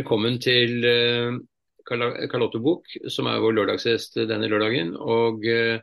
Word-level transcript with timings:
Velkommen 0.00 0.38
til 0.40 0.78
uh, 0.80 1.34
Carlotte 1.84 2.56
Bok, 2.64 2.86
som 3.12 3.26
er 3.28 3.40
vår 3.42 3.52
lørdagsgjest 3.58 4.14
denne 4.30 4.48
lørdagen. 4.48 4.94
Og, 4.96 5.42
uh, 5.44 5.76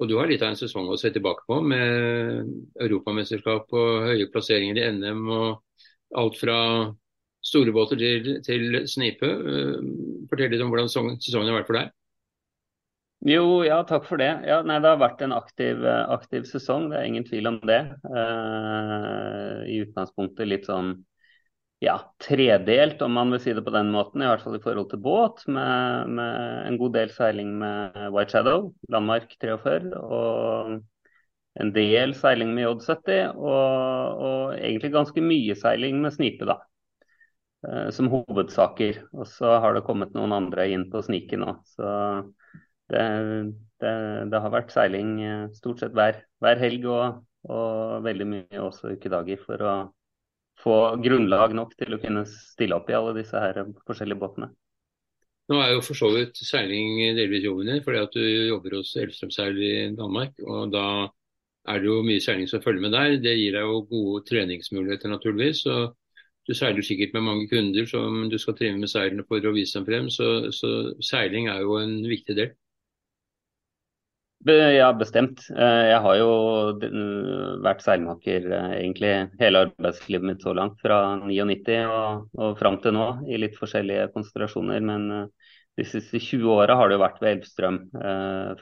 og, 0.00 0.08
du 0.10 0.16
har 0.18 0.26
litt 0.26 0.42
av 0.42 0.50
en 0.50 0.58
sesong 0.58 0.88
å 0.90 0.96
se 0.98 1.12
tilbake 1.14 1.44
på, 1.46 1.60
med 1.62 2.48
europamesterskap 2.82 3.70
og 3.78 4.08
høye 4.08 4.26
plasseringer 4.32 4.80
i 4.80 4.88
NM 4.96 5.30
og 5.30 5.84
alt 6.18 6.40
fra 6.40 6.56
store 7.46 7.74
båter 7.76 8.00
til, 8.00 8.26
til 8.42 8.80
snipe. 8.90 9.30
Fortell 10.32 10.50
litt 10.50 10.64
om 10.64 10.72
hvordan 10.74 10.90
sesongen 10.90 11.52
har 11.52 11.60
vært 11.60 11.70
for 11.70 11.78
deg. 11.78 11.92
Jo, 13.28 13.44
ja, 13.68 13.84
takk 13.86 14.08
for 14.08 14.18
det. 14.18 14.32
Ja, 14.50 14.64
nei, 14.66 14.80
det 14.82 14.96
har 14.96 14.98
vært 15.04 15.22
en 15.22 15.36
aktiv, 15.36 15.86
aktiv, 15.86 16.42
sesong, 16.50 16.90
det 16.90 16.98
er 16.98 17.06
ingen 17.12 17.28
tvil 17.28 17.52
om 17.52 17.62
det. 17.70 17.84
Uh, 18.02 19.62
I 19.62 19.84
utgangspunktet 19.86 20.50
litt 20.50 20.66
sånn 20.66 20.96
ja, 21.82 21.94
tredelt, 22.22 23.02
om 23.02 23.12
man 23.14 23.30
vil 23.34 23.40
si 23.42 23.54
det 23.54 23.62
på 23.66 23.74
den 23.74 23.92
måten. 23.94 24.22
I 24.22 24.30
hvert 24.30 24.42
fall 24.42 24.58
i 24.58 24.62
forhold 24.62 24.90
til 24.90 25.02
båt, 25.02 25.44
med, 25.46 26.14
med 26.18 26.70
en 26.70 26.78
god 26.80 26.94
del 26.96 27.12
seiling 27.14 27.52
med 27.60 27.98
White 28.14 28.34
Shadow, 28.34 28.72
Landmark 28.90 29.36
43, 29.38 29.92
og 30.02 30.78
en 31.58 31.70
del 31.74 32.14
seiling 32.18 32.54
med 32.54 32.66
J70, 32.66 33.36
og, 33.36 34.24
og 34.28 34.56
egentlig 34.58 34.94
ganske 34.94 35.22
mye 35.22 35.56
seiling 35.58 36.02
med 36.02 36.14
snipe, 36.14 36.48
da. 36.48 36.60
Uh, 37.66 37.88
som 37.90 38.10
hovedsaker. 38.10 39.00
Og 39.18 39.26
så 39.26 39.56
har 39.62 39.74
det 39.74 39.86
kommet 39.86 40.14
noen 40.14 40.34
andre 40.34 40.68
inn 40.70 40.86
på 40.92 41.02
sniken 41.02 41.42
nå. 41.42 41.56
Så 41.66 41.88
det, 42.90 43.04
det, 43.82 43.94
det, 44.30 44.42
har 44.42 44.52
vært 44.54 44.72
seiling 44.72 45.16
eh, 45.22 45.46
stort 45.56 45.82
sett 45.82 45.94
hver, 45.96 46.22
hver 46.40 46.60
helg 46.62 46.86
og, 46.88 47.18
og, 47.50 47.98
veldig 48.06 48.26
mye 48.30 48.62
også 48.62 48.94
ukedager 48.96 49.42
for 49.42 49.64
å 49.66 49.74
få 50.62 50.78
grunnlag 51.02 51.54
nok 51.56 51.76
til 51.78 51.94
å 51.94 52.00
kunne 52.02 52.24
stille 52.30 52.76
opp 52.78 52.88
i 52.90 52.96
alle 52.98 53.14
disse 53.20 53.38
her 53.38 53.60
forskjellige 53.86 54.20
båtene. 54.20 54.50
Nå 55.48 55.60
er 55.64 55.70
jo 55.72 55.84
for 55.84 55.96
så 55.96 56.10
vidt 56.12 56.36
seiling 56.44 56.98
delvis 57.16 57.46
jobben 57.46 57.70
din, 57.70 57.84
fordi 57.84 58.00
at 58.04 58.16
du 58.16 58.24
jobber 58.24 58.76
hos 58.76 58.90
Elvstrømseil 59.00 59.62
i 59.64 59.76
Danmark. 59.96 60.34
og 60.44 60.74
da 60.74 60.84
er 61.68 61.80
det 61.80 61.88
jo 61.88 62.02
mye 62.04 62.20
seiling 62.24 62.48
som 62.50 62.62
følger 62.64 62.84
med 62.84 62.94
der. 62.96 63.16
Det 63.22 63.34
gir 63.36 63.56
deg 63.56 63.64
jo 63.64 63.80
gode 63.88 64.24
treningsmuligheter, 64.28 65.12
naturligvis. 65.12 65.64
og 65.66 65.96
Du 66.48 66.54
seiler 66.56 66.82
sikkert 66.82 67.12
med 67.14 67.26
mange 67.26 67.48
kunder 67.48 67.86
som 67.86 68.28
du 68.30 68.38
skal 68.40 68.56
trene 68.56 68.80
med 68.80 68.88
seilene 68.88 69.24
for 69.28 69.44
å 69.44 69.52
vise 69.52 69.78
dem 69.78 69.86
frem. 69.88 70.08
Så, 70.12 70.50
så 70.52 70.94
seiling 71.04 71.48
er 71.52 71.60
jo 71.64 71.76
en 71.80 71.98
viktig 72.08 72.36
del. 72.36 72.54
Ja, 74.46 74.92
bestemt. 74.94 75.40
Eh, 75.50 75.84
jeg 75.90 75.98
har 76.04 76.16
jo 76.20 76.28
vært 77.64 77.82
seilmaker 77.82 78.44
eh, 78.46 78.74
egentlig 78.76 79.10
hele 79.40 79.64
arbeidslivet 79.66 80.26
mitt 80.28 80.44
så 80.46 80.52
langt, 80.54 80.78
fra 80.80 81.16
99 81.18 81.78
og, 81.90 82.28
og 82.38 82.54
fram 82.60 82.78
til 82.84 82.94
nå, 82.94 83.06
i 83.26 83.40
litt 83.42 83.58
forskjellige 83.58 84.12
konsentrasjoner. 84.14 84.84
Men 84.86 85.08
eh, 85.16 85.50
de 85.78 85.86
siste 85.90 86.20
20 86.22 86.54
åra 86.54 86.78
har 86.78 86.88
det 86.88 86.98
jo 86.98 87.02
vært 87.02 87.18
ved 87.22 87.32
Elvstrøm. 87.32 87.80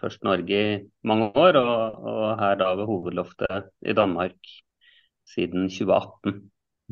Først 0.01 0.25
Norge 0.25 0.57
i 0.65 0.81
mange 1.09 1.31
år, 1.33 1.57
og, 1.61 2.01
og 2.09 2.25
her 2.41 2.59
da 2.61 2.73
ved 2.77 2.89
hovedloftet 2.89 3.71
i 3.85 3.97
Danmark 3.97 4.37
siden 5.29 5.71
2018. 5.73 6.43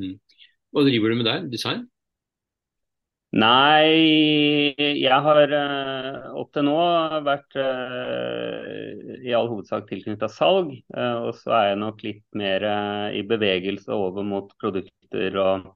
Mm. 0.01 0.15
Hva 0.73 0.87
driver 0.87 1.12
du 1.12 1.21
med 1.21 1.29
der? 1.29 1.45
Design? 1.53 1.85
Nei, 3.35 4.75
jeg 4.79 5.17
har 5.27 5.53
uh, 5.59 6.27
opp 6.39 6.53
til 6.55 6.69
nå 6.69 6.75
vært 7.27 7.57
uh, 7.59 9.25
i 9.27 9.33
all 9.35 9.49
hovedsak 9.51 9.89
tilknyttet 9.89 10.31
salg. 10.31 10.71
Uh, 10.95 11.27
og 11.27 11.33
så 11.41 11.57
er 11.57 11.65
jeg 11.73 11.81
nok 11.81 12.05
litt 12.07 12.39
mer 12.39 12.67
i 13.11 13.25
bevegelse 13.27 13.91
over 13.91 14.23
mot 14.27 14.55
produkter 14.62 15.39
og 15.43 15.67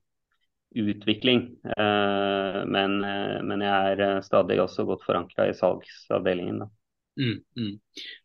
utvikling. 0.79 1.49
Men, 1.67 2.99
men, 3.01 3.63
jeg 3.65 3.95
er 3.97 4.21
stadig 4.23 4.59
også 4.61 4.85
godt 4.87 5.07
forankra 5.07 5.49
i 5.49 5.57
salgsavdelingen. 5.57 6.61
Mm, 7.19 7.39
mm. 7.57 7.73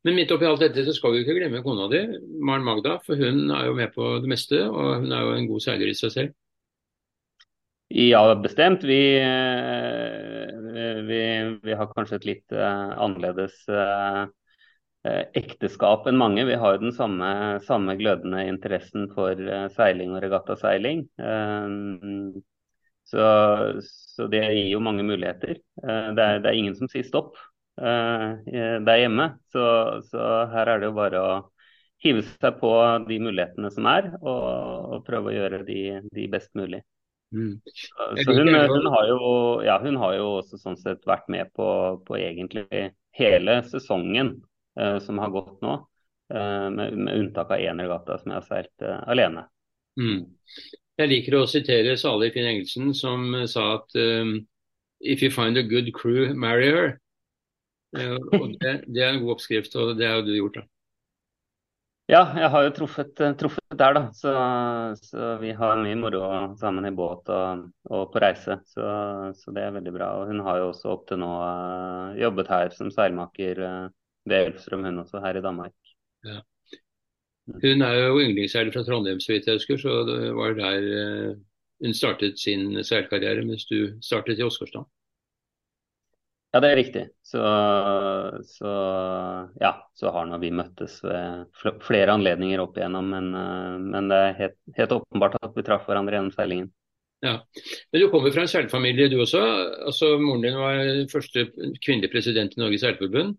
Men 0.04 0.18
midt 0.20 0.34
oppi 0.36 0.46
alt 0.46 0.62
dette 0.62 0.84
så 0.86 0.94
skal 0.94 1.16
vi 1.16 1.24
ikke 1.24 1.38
glemme 1.40 1.64
kona 1.66 1.88
di, 1.90 2.04
Maren 2.44 2.68
Magda. 2.68 3.00
For 3.08 3.18
hun 3.18 3.48
er 3.48 3.70
jo 3.72 3.78
med 3.80 3.96
på 3.96 4.18
det 4.22 4.30
meste, 4.30 4.60
og 4.68 5.06
hun 5.06 5.16
er 5.16 5.24
jo 5.24 5.38
en 5.40 5.50
god 5.50 5.66
seiler 5.66 5.90
i 5.90 5.98
seg 5.98 6.14
selv. 6.20 6.36
Ja, 7.96 8.36
bestemt. 8.36 8.84
Vi, 8.84 9.18
eh, 9.22 11.02
vi, 11.04 11.58
vi, 11.64 11.74
har 11.74 11.92
kanskje 11.94 12.16
et 12.18 12.24
litt 12.26 12.54
uh, 12.58 12.90
annerledes 13.06 13.54
uh, 13.70 14.24
ekteskap 15.38 16.08
enn 16.09 16.18
mange. 16.18 16.42
Vi 16.48 16.56
har 16.58 16.74
jo 16.74 16.88
den 16.88 16.96
samme, 16.98 17.28
samme 17.68 17.94
glødende 18.00 18.48
interessen 18.50 19.06
for 19.14 19.38
seiling 19.76 20.16
og 20.16 20.24
regattaseiling. 20.26 21.04
Så, 23.14 23.28
så, 23.86 24.28
det 24.31 24.42
gir 24.42 24.72
jo 24.72 24.81
mange 24.81 25.06
muligheter. 25.06 25.60
Det 25.75 26.25
er, 26.25 26.40
det, 26.42 26.48
er, 26.50 26.58
ingen 26.58 26.74
som 26.80 26.90
sier 26.90 27.06
stopp 27.06 27.38
der 27.78 29.04
hjemme. 29.04 29.36
Så, 29.54 29.68
så, 30.08 30.31
her 30.56 30.72
er 30.72 30.81
det 30.81 30.90
jo 30.90 30.98
bare 30.98 31.22
å 31.22 31.38
hive 32.02 32.25
seg 32.25 32.58
på 32.64 32.74
de 33.06 33.22
mulighetene 33.22 33.70
som 33.75 33.92
er, 33.92 34.16
og, 34.24 34.50
og 34.98 35.06
prøve 35.06 35.30
å 35.30 35.38
gjøre 35.38 35.62
de, 35.70 35.84
de 36.16 36.28
best 36.34 36.56
mulig. 36.58 36.81
Mm. 37.34 37.62
Så 38.26 38.32
hun, 38.32 38.48
hun, 38.48 38.86
har 38.86 39.08
jo, 39.08 39.18
ja, 39.66 39.80
hun, 39.82 39.96
har 39.98 40.14
jo, 40.20 40.28
også 40.42 40.60
sånn 40.62 40.78
sett 40.78 41.02
vært 41.10 41.26
med 41.34 41.50
på, 41.58 41.68
på 42.06 42.18
egentlig 42.20 42.92
hele 43.18 43.58
sesongen 43.66 44.36
uh, 44.80 45.00
som 45.02 45.22
har 45.22 45.34
gått 45.34 45.58
nå. 45.66 45.80
Uh, 46.34 46.70
med, 46.74 46.96
med, 46.98 47.18
unntak 47.20 47.52
av 47.52 47.62
én 47.62 47.82
regatta 47.82 48.18
som 48.22 48.32
jeg 48.32 48.40
har 48.40 48.48
seilt 48.48 48.86
uh, 48.86 49.02
alene. 49.10 49.48
Mm. 50.00 50.26
Jeg 51.02 51.10
liker 51.10 51.40
å 51.40 51.48
sitere 51.50 51.98
salig 51.98 52.32
Finn 52.36 52.50
Engelsen 52.50 52.94
som 52.98 53.26
sa 53.50 53.66
at 53.80 53.98
um, 53.98 54.38
if 55.02 55.26
you 55.26 55.30
find 55.34 55.58
a 55.58 55.66
good 55.66 55.90
crew, 55.94 56.34
marry 56.34 56.70
her. 56.70 56.94
og 57.94 58.54
det, 58.62 58.72
det, 58.88 59.02
er 59.02 59.12
en 59.12 59.22
god 59.22 59.36
oppskrift, 59.36 59.76
og 59.78 59.98
det 60.00 60.08
har 60.10 60.22
du 60.26 60.32
gjort. 60.34 60.62
da. 60.62 60.73
Ja, 62.12 62.19
jeg 62.36 62.50
har 62.52 62.66
jo 62.66 62.72
truffet, 62.75 63.14
eh, 63.24 63.36
truffet 63.40 63.78
der, 63.80 63.94
da. 63.96 64.02
Så, 64.12 64.31
så, 65.00 65.28
vi 65.40 65.53
har 65.56 65.80
mye 65.80 65.96
moro 65.96 66.24
sammen 66.59 66.90
i 66.90 66.91
båt 66.91 67.30
og, 67.31 67.62
og 67.88 68.09
på 68.12 68.19
reise. 68.19 68.58
Så, 68.68 68.88
så, 69.40 69.53
det 69.56 69.64
er 69.64 69.78
veldig 69.78 69.94
bra. 69.96 70.09
Og 70.19 70.31
hun 70.31 70.42
har 70.44 70.59
jo 70.59 70.66
også 70.74 70.92
opp 70.92 71.06
til 71.08 71.22
nå 71.22 71.30
uh, 71.31 72.18
jobbet 72.19 72.52
her 72.52 72.74
som 72.75 72.92
seilmaker 72.92 73.62
uh, 73.63 73.86
ved 74.28 74.50
Elvstrøm, 74.50 74.84
hun 74.90 75.00
også, 75.06 75.24
her 75.24 75.40
i 75.40 75.46
Danmark. 75.46 75.96
Ja. 76.28 76.42
Hun 77.63 77.88
er 77.88 77.96
jo 78.02 78.19
yndlingsseiler 78.19 78.75
fra 78.75 78.84
Trondheim, 78.88 79.24
så 79.24 79.34
vidt 79.34 79.47
jeg 79.47 79.62
husker. 79.62 79.80
Så 79.80 80.03
det 80.12 80.19
var 80.36 80.59
der 80.59 80.90
uh, 80.92 81.40
hun 81.84 81.96
startet 81.96 82.36
sin 82.40 82.84
seilkarriere, 82.84 83.47
mens 83.47 83.63
du 83.72 83.96
startet 84.03 84.44
i 84.44 84.44
Åsgårdstrand. 84.44 84.92
Ja, 86.53 86.59
det 86.62 86.69
er 86.69 86.78
riktig. 86.78 87.03
Så, 87.25 87.41
så, 88.46 88.72
ja, 89.58 89.72
så 89.97 90.12
har 90.14 90.28
nå 90.30 90.38
vi 90.38 90.52
møttes 90.53 91.00
ved 91.02 91.47
flere 91.81 92.14
anledninger 92.14 92.62
opp 92.62 92.75
igjennom, 92.78 93.08
men, 93.09 93.30
eh, 93.34 93.78
men 93.81 94.09
det 94.12 94.19
er 94.22 94.36
helt, 94.38 94.58
helt, 94.78 94.92
åpenbart 95.00 95.40
at 95.40 95.56
vi 95.58 95.63
traff 95.66 95.88
hverandre 95.88 96.19
gjennom 96.19 96.36
seilingen. 96.36 96.68
Ja, 97.24 97.40
Men 97.90 98.02
du 98.02 98.09
kommer 98.12 98.34
fra 98.36 98.44
en 98.44 98.52
seilfamilie 98.52 99.08
du 99.09 99.16
også. 99.24 99.42
Altså, 99.88 100.12
moren 100.22 100.44
din 100.44 100.59
var 100.59 100.84
første 101.09 101.47
kvinnelige 101.56 102.12
president 102.12 102.53
i 102.53 102.62
Norges 102.62 102.84
seilforbund. 102.84 103.38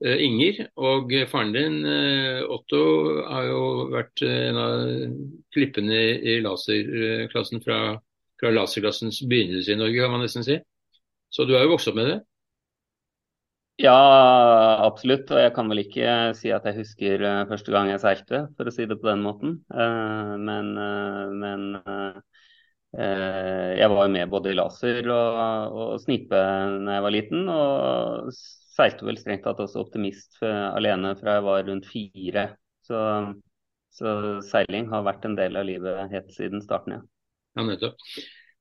Uh, 0.00 0.16
Inger. 0.24 0.62
Og 0.80 1.12
faren 1.28 1.52
din, 1.52 1.76
uh, 1.84 2.40
Otto, 2.48 2.80
har 3.28 3.44
jo 3.50 3.60
vært 3.92 4.24
en 4.24 4.58
av 4.62 4.86
klippene 5.52 6.00
i 6.32 6.38
laserklassen 6.40 7.60
fra, 7.62 7.78
fra 8.40 8.54
laserklassens 8.56 9.20
begynnelse 9.28 9.76
i 9.76 9.78
Norge, 9.78 10.00
kan 10.00 10.16
man 10.16 10.24
nesten 10.24 10.48
si. 10.48 10.56
Så 11.30 11.44
du 11.44 11.54
har 11.54 11.68
jo 11.68 11.74
vokst 11.76 11.92
opp 11.92 12.00
med 12.00 12.08
det? 12.14 12.18
Ja, 13.78 13.94
absolutt. 14.84 15.30
Og 15.32 15.40
jeg 15.40 15.52
kan 15.56 15.70
vel 15.70 15.82
ikke 15.84 16.14
si 16.36 16.50
at 16.52 16.66
jeg 16.68 16.80
husker 16.82 17.22
uh, 17.24 17.46
første 17.48 17.72
gang 17.72 17.90
jeg 17.92 18.02
seilte, 18.02 18.42
for 18.56 18.68
å 18.68 18.74
si 18.74 18.86
det 18.88 18.98
på 19.00 19.08
den 19.08 19.22
måten. 19.24 19.60
Uh, 19.72 20.34
men, 20.40 20.72
uh, 20.76 21.30
men 21.32 21.68
jeg 22.90 23.86
var 23.86 24.00
jo 24.02 24.10
med 24.10 24.30
både 24.32 24.50
i 24.50 24.56
laser 24.58 25.06
og, 25.14 25.36
og 25.78 25.90
snipe 26.02 26.34
da 26.34 26.96
jeg 26.96 27.04
var 27.04 27.14
liten. 27.14 27.44
Og 27.54 28.32
seilte 28.34 29.06
vel 29.06 29.20
strengt 29.20 29.46
tatt 29.46 29.62
også 29.62 29.84
optimist 29.84 30.40
alene 30.42 31.14
fra 31.20 31.38
jeg 31.38 31.46
var 31.46 31.62
rundt 31.68 31.86
fire. 31.86 32.48
Så, 32.82 32.98
så, 33.94 34.16
seiling 34.50 34.90
har 34.90 35.06
vært 35.06 35.28
en 35.28 35.38
del 35.38 35.60
av 35.60 35.68
livet 35.70 36.10
helt 36.10 36.34
siden 36.34 36.64
starten, 36.66 36.98
ja. 36.98 37.06
Ja, 37.54 37.66
nettopp. 37.66 38.10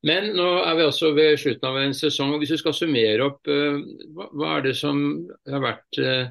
Men 0.07 0.30
nå 0.38 0.48
er 0.63 0.78
vi 0.80 0.86
også 0.88 1.12
ved 1.18 1.34
slutten 1.42 1.68
av 1.68 1.78
en 1.81 1.96
sesong. 1.98 2.31
og 2.34 2.40
Hvis 2.40 2.54
du 2.56 2.62
skal 2.62 2.75
summere 2.78 3.25
opp, 3.25 3.42
uh, 3.51 3.81
hva, 4.16 4.54
er 4.56 4.69
det 4.69 4.78
som 4.80 5.01
har 5.50 5.66
vært 5.66 6.00
uh, 6.00 6.30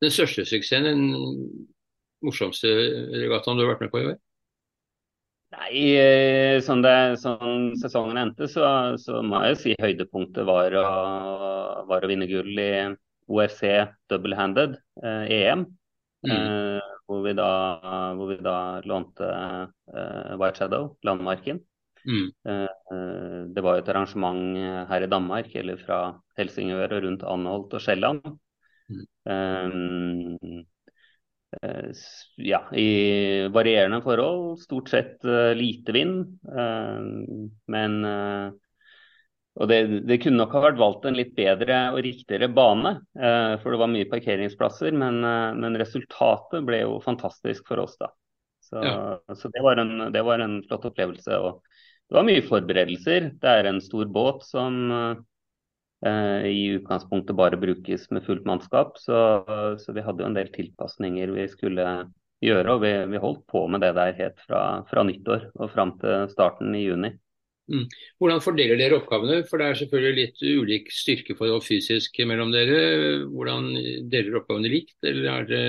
den 0.00 0.14
største 0.14 0.46
suksessen, 0.48 0.88
den 0.88 1.04
morsomste 2.24 2.70
regattaen 3.12 3.60
du 3.60 3.66
har 3.66 3.74
vært 3.74 3.84
med 3.84 3.92
på 3.92 4.00
i 4.00 4.08
år? 4.12 4.18
Nei, 5.50 5.78
eh, 5.98 6.56
sånn, 6.62 6.82
det, 6.84 7.18
sånn 7.18 7.72
sesongen 7.80 8.20
endte, 8.20 8.46
så, 8.46 8.62
så, 9.02 9.18
må 9.26 9.40
jeg 9.48 9.56
si 9.58 9.72
høydepunktet 9.82 10.46
var 10.46 10.76
å, 10.78 10.84
var 11.88 12.06
å 12.06 12.10
vinne 12.10 12.28
gull 12.30 12.54
i 12.54 12.70
ORC 13.30 13.64
double-handed 14.10 14.76
eh, 15.02 15.24
EM. 15.40 15.64
Mm. 16.26 16.32
Eh, 16.36 16.92
hvor, 17.08 17.24
vi 17.24 17.34
da, 17.34 17.50
hvor, 18.14 18.30
vi 18.30 18.38
da, 18.46 18.56
lånte 18.86 19.26
eh, 19.26 20.36
White 20.38 20.60
Shadow, 20.60 20.92
landmarken. 21.06 21.58
Mm. 22.06 23.52
Det 23.54 23.64
var 23.64 23.78
et 23.78 23.88
arrangement 23.92 24.56
her 24.88 25.04
i 25.04 25.10
Danmark, 25.10 25.50
eller 25.54 25.80
fra 25.80 26.00
Helsingør 26.38 26.96
og 26.96 27.04
rundt 27.04 27.26
Anholt 27.28 27.76
og 27.76 27.84
Sjælland. 27.84 28.22
Mm. 28.90 29.04
Um, 29.30 30.64
ja, 32.40 32.60
i 32.72 32.88
varierende 33.52 34.00
forhold. 34.04 34.58
Stort 34.62 34.90
sett 34.92 35.28
lite 35.58 35.92
vind. 35.92 36.38
Men 37.68 38.00
og 39.60 39.68
det, 39.68 40.06
det, 40.06 40.20
kunne 40.22 40.38
nok 40.38 40.54
ha 40.54 40.60
vært 40.62 40.78
valgt 40.80 41.06
en 41.08 41.18
litt 41.18 41.32
bedre 41.36 41.80
og 41.90 41.98
riktigere 42.06 42.48
bane, 42.54 42.94
for 43.12 43.74
det 43.74 43.80
var 43.82 43.90
mye 43.92 44.08
parkeringsplasser. 44.08 44.94
Men, 44.96 45.18
men 45.58 45.76
resultatet 45.76 46.64
ble 46.64 46.84
jo 46.84 47.00
fantastisk 47.04 47.66
for 47.68 47.82
oss, 47.82 47.98
da. 48.00 48.12
Så, 48.70 48.84
ja. 48.84 49.34
så 49.34 49.48
det, 49.48 49.62
var 49.62 49.76
en, 49.76 50.12
det, 50.12 50.22
var 50.22 50.38
en, 50.38 50.60
flott 50.68 50.86
opplevelse. 50.86 51.38
Og 51.42 51.60
det 52.10 52.18
var 52.18 52.26
mye 52.26 52.42
forberedelser. 52.42 53.32
Det 53.40 53.56
er 53.56 53.70
en 53.70 53.80
stor 53.84 54.08
båt 54.10 54.42
som 54.48 54.90
Eh, 56.06 56.46
i 56.46 56.66
utgangspunktet 56.66 57.36
bare 57.36 57.58
brukes 57.60 58.10
med 58.10 58.24
fullt 58.24 58.44
mannskap. 58.48 58.98
Så, 58.98 59.16
så, 59.78 59.92
vi 59.92 60.04
hadde 60.04 60.24
jo 60.24 60.30
en 60.30 60.36
del 60.36 60.48
tilpasninger 60.54 61.32
vi 61.36 61.46
skulle 61.52 61.88
gjøre. 62.40 62.76
Og 62.76 62.84
vi, 62.84 62.92
vi 63.12 63.20
holdt 63.20 63.44
på 63.52 63.66
med 63.68 63.84
det 63.84 63.92
der 63.98 64.16
helt 64.16 64.40
fra, 64.46 64.62
fra 64.88 65.04
nyttår 65.04 65.50
og 65.58 65.72
fram 65.74 65.98
til 66.00 66.30
starten 66.32 66.72
i 66.76 66.86
juni. 66.86 67.12
Mm. 67.70 67.84
Hvordan 68.18 68.40
fordeler 68.42 68.80
dere 68.80 68.96
oppgavene? 68.98 69.42
For 69.46 69.60
det 69.60 69.68
er 69.68 69.80
selvfølgelig 69.82 70.24
litt 70.24 70.44
ulik 70.62 70.88
styrkeforhold 70.94 71.62
fysisk 71.62 72.16
mellom 72.26 72.50
dere. 72.54 72.80
Hvordan 73.28 73.74
deler 73.76 74.30
dere 74.30 74.40
oppgavene 74.40 74.72
likt, 74.72 74.96
eller 75.04 75.28
er 75.34 75.50
det, 75.52 75.64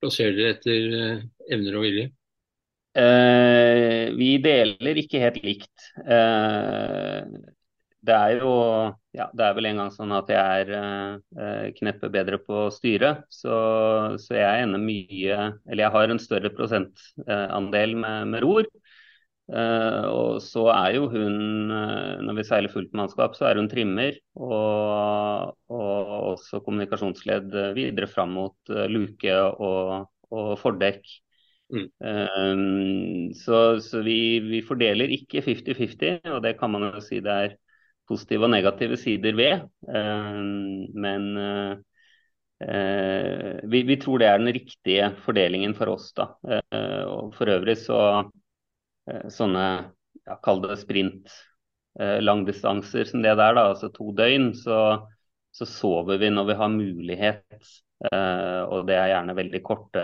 plasserer 0.00 0.34
dere 0.38 0.56
etter 0.56 1.52
evner 1.52 1.76
og 1.78 1.84
vilje? 1.84 2.08
Eh, 2.96 4.08
vi 4.16 4.32
deler 4.42 4.98
ikke 5.02 5.20
helt 5.22 5.38
likt. 5.44 5.88
Eh, 6.02 7.20
det 8.08 8.14
er 8.14 8.40
jo 8.40 8.52
ja, 9.16 9.26
det 9.34 9.44
er 9.44 9.54
vel 9.56 9.68
en 9.68 9.80
gang 9.82 9.90
sånn 9.92 10.12
at 10.16 10.30
jeg 10.32 10.62
er 10.62 10.72
eh, 10.78 11.68
kneppe 11.76 12.10
bedre 12.12 12.38
på 12.40 12.68
styret. 12.74 13.24
Så, 13.34 13.54
så, 14.22 14.36
jeg 14.38 14.64
ender 14.64 14.82
mye 14.82 15.38
Eller 15.68 15.84
jeg 15.84 15.94
har 15.96 16.12
en 16.12 16.22
større 16.22 16.52
prosentandel 16.54 17.96
uh, 17.96 18.00
med, 18.04 18.30
med 18.34 18.44
ror. 18.46 18.70
Uh, 19.48 20.04
og 20.12 20.42
så 20.44 20.66
er 20.74 20.98
jo 20.98 21.06
hun, 21.08 21.70
uh, 21.72 22.20
når 22.20 22.36
vi 22.36 22.44
seiler 22.44 22.72
fullt 22.72 22.92
mannskap, 22.96 23.36
så 23.36 23.48
er 23.48 23.60
hun 23.60 23.70
trimmer. 23.72 24.18
Og, 24.36 25.54
og 25.72 26.12
også 26.34 26.60
kommunikasjonsledd 26.64 27.56
videre 27.76 28.10
fram 28.10 28.36
mot 28.36 28.76
luke 28.92 29.40
og, 29.56 30.12
og 30.32 30.52
fordekk. 30.60 31.02
Mm. 31.68 31.90
Um, 32.00 33.34
så, 33.34 33.80
så 33.80 34.02
vi, 34.02 34.40
vi, 34.40 34.62
fordeler 34.64 35.10
ikke 35.12 35.42
50-50, 35.44 36.30
og 36.32 36.42
det 36.44 36.54
kan 36.60 36.72
man 36.72 36.86
jo 36.88 37.00
si 37.04 37.20
det 37.24 37.34
er 37.34 37.56
positive 38.08 38.48
og 38.48 38.54
negative 38.54 38.96
sider 38.96 39.36
ved. 39.36 39.66
Eh, 39.84 40.38
men 40.96 41.26
eh, 41.36 41.76
vi, 43.68 43.82
vi, 43.84 43.98
tror 44.00 44.22
det 44.22 44.30
er 44.30 44.40
den 44.40 44.54
riktige 44.56 45.10
fordelingen 45.26 45.76
for 45.76 45.92
oss. 45.92 46.08
da. 46.16 46.30
Uh, 46.48 47.04
og 47.12 47.36
For 47.36 47.52
øvrig 47.52 47.76
så 47.82 48.00
sånne 49.32 49.64
ja, 50.26 50.34
kall 50.44 50.58
det 50.60 50.74
sprint 50.82 51.30
langdistanser 51.98 53.08
som 53.08 53.22
det 53.24 53.32
der, 53.40 53.54
da, 53.56 53.62
altså 53.72 53.88
to 53.90 54.12
døgn, 54.14 54.52
så, 54.54 55.08
så 55.50 55.66
sover 55.66 56.20
vi 56.20 56.28
når 56.30 56.44
vi 56.50 56.56
har 56.60 56.68
mulighet. 56.70 57.70
og 58.12 58.84
det 58.86 58.94
er 58.94 59.08
gjerne 59.10 59.34
veldig 59.34 59.60
korte, 59.64 60.02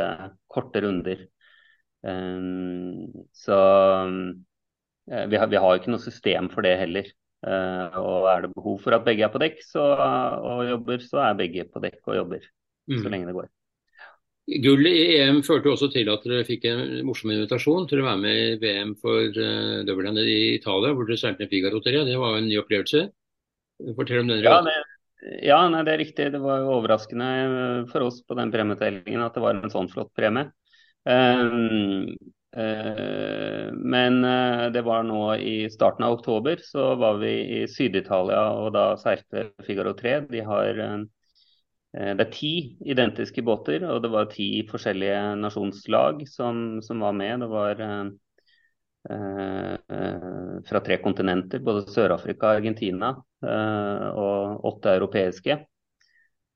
korte 0.50 0.82
runder. 0.82 1.20
Så 2.04 3.58
vi 5.08 5.38
har, 5.40 5.48
vi 5.48 5.60
har 5.60 5.78
ikke 5.78 5.92
noe 5.92 6.02
system 6.02 6.50
for 6.52 6.66
det 6.66 6.74
heller. 6.80 7.08
Uh, 7.44 7.92
og 8.00 8.28
er 8.30 8.46
det 8.46 8.54
behov 8.54 8.78
for 8.80 8.96
at 8.96 9.04
begge 9.04 9.24
er 9.26 9.32
på 9.32 9.40
dekk 9.42 9.58
så, 9.66 9.82
og 10.40 10.62
jobber, 10.64 11.02
så 11.04 11.20
er 11.26 11.36
begge 11.36 11.66
på 11.68 11.82
dekk 11.82 12.00
og 12.08 12.16
jobber. 12.16 12.46
Mm. 12.88 13.02
Så 13.02 13.12
lenge 13.12 13.28
det 13.28 13.36
går. 13.36 13.50
Gullet 14.64 14.96
i 14.96 15.18
EM 15.24 15.42
førte 15.44 15.72
også 15.72 15.90
til 15.92 16.08
at 16.12 16.24
dere 16.28 16.44
fikk 16.44 16.66
en 16.68 16.80
morsom 17.08 17.32
invitasjon 17.32 17.86
til 17.88 18.00
å 18.00 18.06
være 18.06 18.20
med 18.20 18.40
i 18.40 18.56
VM 18.60 18.94
for 19.00 19.28
uh, 19.36 19.84
eh, 19.84 20.24
i 20.24 20.40
Italia, 20.56 20.92
hvor 20.96 21.08
dere 21.08 21.20
seilte 21.20 21.48
Figaro-lotteri. 21.50 22.02
Det 22.08 22.16
var 22.20 22.32
jo 22.32 22.40
en 22.40 22.48
ny 22.48 22.58
opplevelse. 22.60 23.06
Fortell 23.98 24.22
om 24.22 24.32
den. 24.32 24.44
Ja, 24.44 24.58
det, 24.64 24.76
ja 25.44 25.60
nei, 25.68 25.84
det 25.84 25.94
er 25.94 26.00
riktig. 26.00 26.30
Det 26.32 26.40
var 26.40 26.64
jo 26.64 26.74
overraskende 26.78 27.28
for 27.92 28.08
oss 28.08 28.22
på 28.24 28.36
den 28.40 28.52
premietellingen 28.54 29.24
at 29.24 29.36
det 29.36 29.44
var 29.44 29.60
en 29.60 29.72
sånn 29.72 29.92
flott 29.92 30.12
premie. 30.16 30.48
Um, 31.06 32.16
Eh, 32.56 33.72
men 33.72 34.24
eh, 34.24 34.70
det 34.72 34.82
var 34.82 35.02
nå 35.02 35.34
i 35.36 35.70
starten 35.70 36.04
av 36.04 36.12
oktober, 36.12 36.56
så 36.62 36.94
var 36.94 37.16
vi 37.18 37.32
i 37.56 37.64
Syd-Italia 37.68 38.44
og 38.54 38.68
da 38.76 38.84
seilte 39.00 39.48
Figaro 39.66 39.94
3. 39.98 40.20
De 40.30 40.42
har, 40.46 40.78
eh, 40.78 42.12
det 42.14 42.26
er 42.28 42.30
ti 42.34 42.52
identiske 42.94 43.42
båter, 43.42 43.82
og 43.90 44.02
det 44.04 44.10
var 44.12 44.30
ti 44.30 44.46
forskjellige 44.70 45.34
nasjonslag 45.42 46.22
som, 46.30 46.80
som 46.82 47.02
var 47.02 47.16
med. 47.18 47.42
Det 47.42 47.50
var 47.50 47.82
eh, 47.88 48.04
fra 50.68 50.80
tre 50.86 51.00
kontinenter, 51.02 51.58
både 51.58 51.88
Sør-Afrika 51.90 52.54
Argentina, 52.54 53.16
eh, 53.42 54.06
og 54.14 54.70
åtte 54.70 54.94
europeiske. 54.94 55.58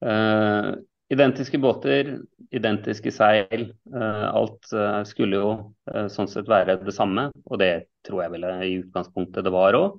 Eh, 0.06 0.71
Identiske 1.08 1.58
båter, 1.58 2.19
identiske 2.52 3.12
seil. 3.12 3.70
Uh, 3.94 4.26
alt 4.28 4.69
uh, 4.76 5.00
skulle 5.08 5.40
jo 5.40 5.52
uh, 5.88 6.06
sånn 6.12 6.28
sett 6.28 6.49
være 6.50 6.76
det 6.82 6.93
samme, 6.93 7.31
og 7.49 7.60
det 7.62 7.88
tror 8.05 8.26
jeg 8.26 8.34
vel 8.34 8.44
i 8.66 8.75
utgangspunktet 8.82 9.46
det 9.46 9.55
var 9.55 9.78
òg. 9.78 9.96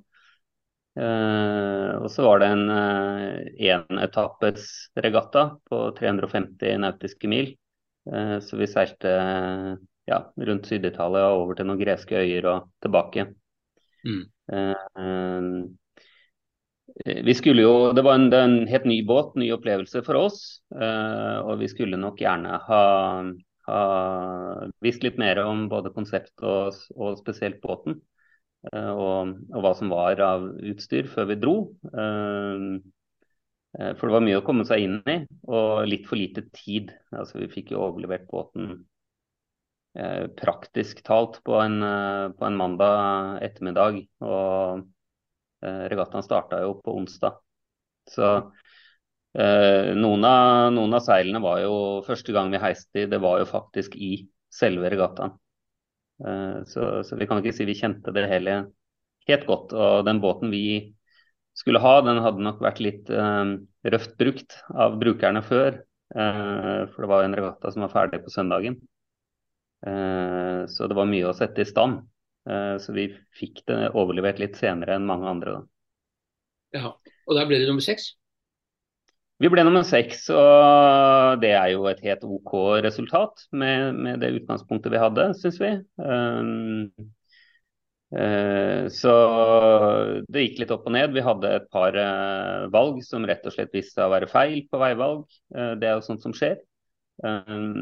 og 1.00 2.08
så 2.10 2.24
var 2.26 2.40
det 2.42 2.46
en 2.50 2.70
enetappes 3.70 4.64
regatta 4.98 5.44
på 5.70 5.78
350 5.96 6.80
nautiske 6.82 7.30
mil. 7.30 7.52
så 8.42 8.58
vi 8.58 8.66
seilte 8.66 9.12
ja, 10.10 10.18
rundt 10.36 10.66
Syd-Italia 10.66 11.30
over 11.30 11.54
til 11.54 11.70
noen 11.70 11.78
greske 11.78 12.18
øyer 12.18 12.48
og 12.50 12.66
tilbake. 12.82 13.28
Mm. 14.02 15.70
Eh, 17.06 17.24
vi 17.24 17.34
skulle 17.34 17.62
jo, 17.62 17.92
Det 17.92 18.02
var 18.02 18.14
en, 18.14 18.32
en, 18.32 18.66
helt 18.68 18.84
ny 18.84 19.02
båt, 19.06 19.34
ny 19.34 19.50
opplevelse 19.54 20.02
for 20.06 20.18
oss. 20.20 20.60
Uh, 20.74 21.38
og 21.46 21.58
vi 21.62 21.68
skulle 21.70 22.00
nok 22.00 22.20
gjerne 22.20 22.58
ha, 22.66 22.84
ha, 23.68 23.80
visst 24.84 25.04
litt 25.06 25.18
mer 25.20 25.42
om 25.44 25.68
både 25.70 25.92
konsept 25.94 26.34
og, 26.42 26.74
og 26.96 27.18
spesielt 27.20 27.60
båten. 27.64 28.00
Uh, 28.72 28.92
og, 28.92 29.34
og, 29.52 29.60
hva 29.64 29.74
som 29.78 29.92
var 29.92 30.20
av 30.24 30.48
utstyr 30.72 31.10
før 31.10 31.30
vi 31.32 31.40
dro. 31.40 31.56
For 33.70 34.02
det 34.02 34.14
var 34.16 34.24
mye 34.26 34.38
å 34.40 34.42
komme 34.42 34.64
seg 34.66 34.82
inn 34.82 34.96
i, 35.06 35.20
og 35.46 35.86
litt 35.86 36.08
for 36.10 36.18
lite 36.18 36.42
tid. 36.56 36.90
Altså, 37.14 37.38
vi 37.38 37.46
fikk 37.52 37.70
jo 37.70 37.84
overlevert 37.84 38.26
båten 38.30 38.80
praktisk 40.38 41.04
talt 41.06 41.38
på 41.46 41.54
en, 41.58 41.78
på 42.34 42.46
en 42.46 42.58
mandag 42.58 43.38
ettermiddag. 43.46 44.02
og 44.26 44.82
Eh, 44.82 44.99
regattaen 45.60 46.24
starta 46.24 46.62
jo 46.64 46.76
på 46.80 46.94
onsdag. 46.96 47.36
Så 48.10 48.26
eh, 49.38 49.92
noen, 49.96 50.24
av, 50.24 50.70
noen, 50.74 50.96
av, 50.96 51.04
seilene 51.04 51.42
var 51.42 51.60
jo 51.64 51.74
første 52.06 52.34
gang 52.34 52.50
vi 52.52 52.62
heiste 52.62 53.04
i, 53.04 53.08
det 53.10 53.20
var 53.22 53.40
jo 53.42 53.48
faktisk 53.50 53.96
i 53.96 54.12
selve 54.50 54.90
regattaen. 54.92 55.36
Eh, 56.24 56.62
så, 56.68 56.88
så, 57.06 57.18
vi 57.20 57.28
kan 57.28 57.40
ikke 57.40 57.54
si 57.56 57.68
vi 57.68 57.78
kjente 57.78 58.14
det 58.16 58.26
hele 58.30 58.62
helt 59.28 59.46
godt. 59.48 59.74
Og 59.76 60.06
den 60.08 60.22
båten 60.22 60.52
vi 60.52 60.64
skulle 61.56 61.82
ha, 61.82 61.98
den 62.06 62.22
hadde 62.24 62.44
nok 62.44 62.62
vært 62.64 62.82
litt 62.84 63.10
eh, 63.12 63.56
røft 63.94 64.16
brukt 64.20 64.60
av 64.74 64.98
brukerne 65.00 65.44
før. 65.46 65.82
Eh, 66.14 66.80
for 66.90 67.04
det 67.04 67.10
var 67.12 67.26
en 67.26 67.36
regatta 67.38 67.72
som 67.72 67.86
var 67.86 67.94
ferdig 67.94 68.24
på 68.24 68.32
søndagen. 68.34 68.80
Eh, 69.86 70.66
så 70.68 70.88
det 70.90 70.96
var 70.98 71.08
mye 71.10 71.30
å 71.30 71.36
sette 71.36 71.62
i 71.62 71.68
stand. 71.68 72.02
Eh, 72.48 72.76
så 72.80 72.94
vi 72.96 73.10
fikk 73.36 73.64
det 73.68 73.90
overlevert 73.98 74.40
litt 74.40 74.56
senere 74.60 74.96
enn 74.96 75.08
mange 75.08 75.28
andre. 75.28 75.58
Da. 75.58 76.80
Ja, 76.80 76.96
Og 77.26 77.36
der 77.36 77.48
ble 77.48 77.60
det 77.60 77.68
nummer 77.68 77.84
seks? 77.84 78.14
Vi 79.40 79.48
ble 79.48 79.62
nummer 79.64 79.86
seks, 79.88 80.26
og 80.36 81.40
det 81.40 81.54
er 81.56 81.70
jo 81.72 81.86
et 81.88 82.02
helt 82.04 82.26
OK 82.28 82.50
resultat 82.84 83.46
med, 83.56 83.96
med 83.96 84.20
det 84.20 84.34
utgangspunktet 84.36 84.92
vi 84.92 85.00
hadde, 85.00 85.30
syns 85.38 85.56
vi. 85.62 85.70
Um, 85.96 86.90
uh, 88.12 88.84
så 88.92 89.14
det 90.28 90.44
gikk 90.44 90.60
litt 90.60 90.74
opp 90.76 90.84
og 90.90 90.92
ned. 90.92 91.16
Vi 91.16 91.24
hadde 91.24 91.54
et 91.56 91.70
par 91.72 91.96
uh, 91.96 92.68
valg 92.74 93.00
som 93.06 93.24
rett 93.24 93.48
og 93.48 93.56
slett 93.56 93.72
viste 93.72 93.96
seg 93.96 94.10
å 94.10 94.12
være 94.12 94.28
feil 94.28 94.60
på 94.68 94.82
veivalg. 94.82 95.24
Uh, 95.56 95.72
det 95.80 95.88
er 95.88 95.96
jo 95.96 96.04
sånt 96.10 96.26
som 96.26 96.36
skjer. 96.36 96.60
Um, 97.20 97.72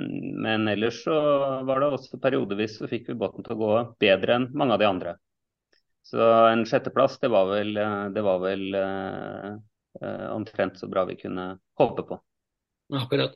men 0.43 0.67
ellers 0.69 1.05
så 1.05 1.15
var 1.67 1.81
det 1.81 1.89
også 1.95 2.19
periodevis 2.19 2.79
så 2.81 2.89
fikk 2.91 3.13
vi 3.13 3.19
båten 3.19 3.47
til 3.47 3.55
å 3.55 3.61
gå 3.61 3.73
bedre 4.03 4.39
enn 4.39 4.49
mange 4.59 4.75
av 4.75 4.83
de 4.83 4.89
andre. 4.89 5.17
Så 6.09 6.23
en 6.49 6.65
sjetteplass, 6.67 7.19
det 7.23 7.31
var 7.31 7.51
vel, 7.53 7.75
det 8.15 8.23
var 8.25 8.41
vel 8.43 8.65
uh, 8.75 9.51
uh, 10.03 10.29
omtrent 10.33 10.79
så 10.81 10.89
bra 10.91 11.05
vi 11.07 11.19
kunne 11.21 11.53
håpe 11.79 12.07
på. 12.09 12.19
Akkurat. 12.97 13.35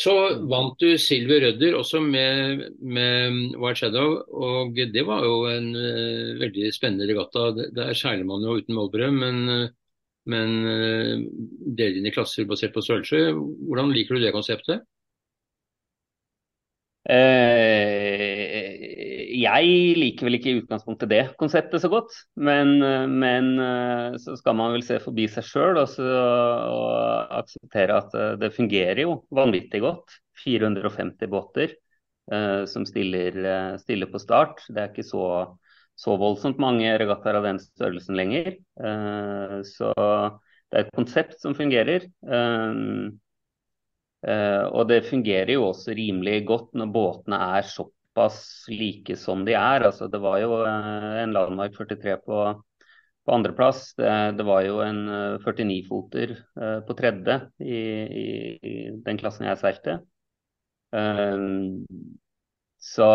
Så 0.00 0.14
vant 0.48 0.78
du 0.80 0.94
Silver 0.98 1.42
Rødder 1.44 1.76
også 1.76 2.00
med, 2.00 2.62
med, 2.80 3.56
White 3.60 3.82
Shadow, 3.82 4.16
og 4.32 4.78
det 4.78 5.02
var 5.06 5.26
jo 5.26 5.42
en 5.50 5.68
uh, 5.76 6.38
veldig 6.40 6.70
spennende 6.74 7.10
regatta. 7.10 7.50
Der 7.76 7.92
seiler 7.98 8.24
man 8.26 8.46
jo 8.46 8.56
uten 8.58 8.78
målbrød, 8.78 9.18
men, 9.20 9.68
men 10.30 10.56
uh, 10.64 11.26
deler 11.76 12.00
inn 12.00 12.08
i 12.08 12.14
klasser 12.14 12.48
basert 12.48 12.74
på 12.74 12.82
størrelse. 12.86 13.28
Hvordan 13.36 13.92
liker 13.94 14.16
du 14.16 14.24
det 14.24 14.34
konseptet? 14.34 14.88
Eh, 17.10 18.80
jeg 19.40 19.96
liker 19.98 20.28
vel 20.28 20.36
ikke 20.36 20.50
i 20.52 20.58
utgangspunktet 20.60 21.10
det 21.10 21.22
konseptet 21.40 21.82
så 21.82 21.90
godt, 21.90 22.12
men, 22.38 22.76
men 23.20 23.48
eh, 23.64 24.18
så 24.22 24.36
skal 24.38 24.56
man 24.58 24.74
vel 24.76 24.84
se 24.86 25.00
forbi 25.02 25.26
seg 25.32 25.46
sjøl 25.46 25.80
og, 25.80 25.96
og, 26.00 27.32
akseptere 27.40 27.96
at 28.02 28.14
eh, 28.18 28.34
det 28.40 28.52
fungerer 28.54 29.02
jo 29.04 29.22
vanvittig 29.34 29.82
godt. 29.84 30.20
450 30.40 31.30
båter 31.32 31.74
eh, 32.32 32.62
som 32.70 32.86
stiller, 32.88 33.40
stiller, 33.82 34.10
på 34.12 34.20
start. 34.22 34.62
Det 34.68 34.80
er 34.82 34.92
ikke 34.92 35.08
så, 35.08 35.24
så 35.98 36.14
voldsomt 36.20 36.62
mange 36.62 36.94
regattaer 37.00 37.40
av 37.40 37.48
den 37.48 37.60
størrelsen 37.62 38.18
lenger. 38.18 38.54
Eh, 38.80 39.58
så 39.66 39.90
det 39.96 40.78
er 40.78 40.86
et 40.86 40.94
konsept 40.94 41.40
som 41.42 41.58
fungerer. 41.58 42.06
Eh, 42.06 43.10
og 44.20 44.82
det 44.90 45.06
fungerer 45.08 45.54
jo 45.54 45.70
også 45.70 45.94
rimelig 45.96 46.42
godt 46.48 46.74
når 46.76 46.90
båtene 46.92 47.38
er 47.56 47.64
såpass 47.64 48.66
like 48.68 49.16
som 49.16 49.44
de 49.44 49.54
er. 49.54 49.86
Altså, 49.86 50.08
det 50.08 50.20
var 50.20 50.40
jo 50.40 50.60
uh, 50.64 51.22
en 51.22 51.32
Landmark 51.32 51.76
43 51.76 52.16
på, 52.26 52.42
på 53.24 53.32
andreplass. 53.32 53.94
Det, 53.94 54.36
det 54.36 54.46
var 54.46 54.62
jo 54.66 54.80
en 54.84 55.08
uh, 55.08 55.34
eh, 55.34 55.46
49-foter 55.46 56.36
på 56.86 56.94
tredje 56.98 57.40
i, 57.60 57.80
i, 58.24 58.28
i, 58.62 58.76
den 59.04 59.18
klassen 59.18 59.46
jeg 59.46 59.60
seilte. 59.60 60.00
så 62.80 63.06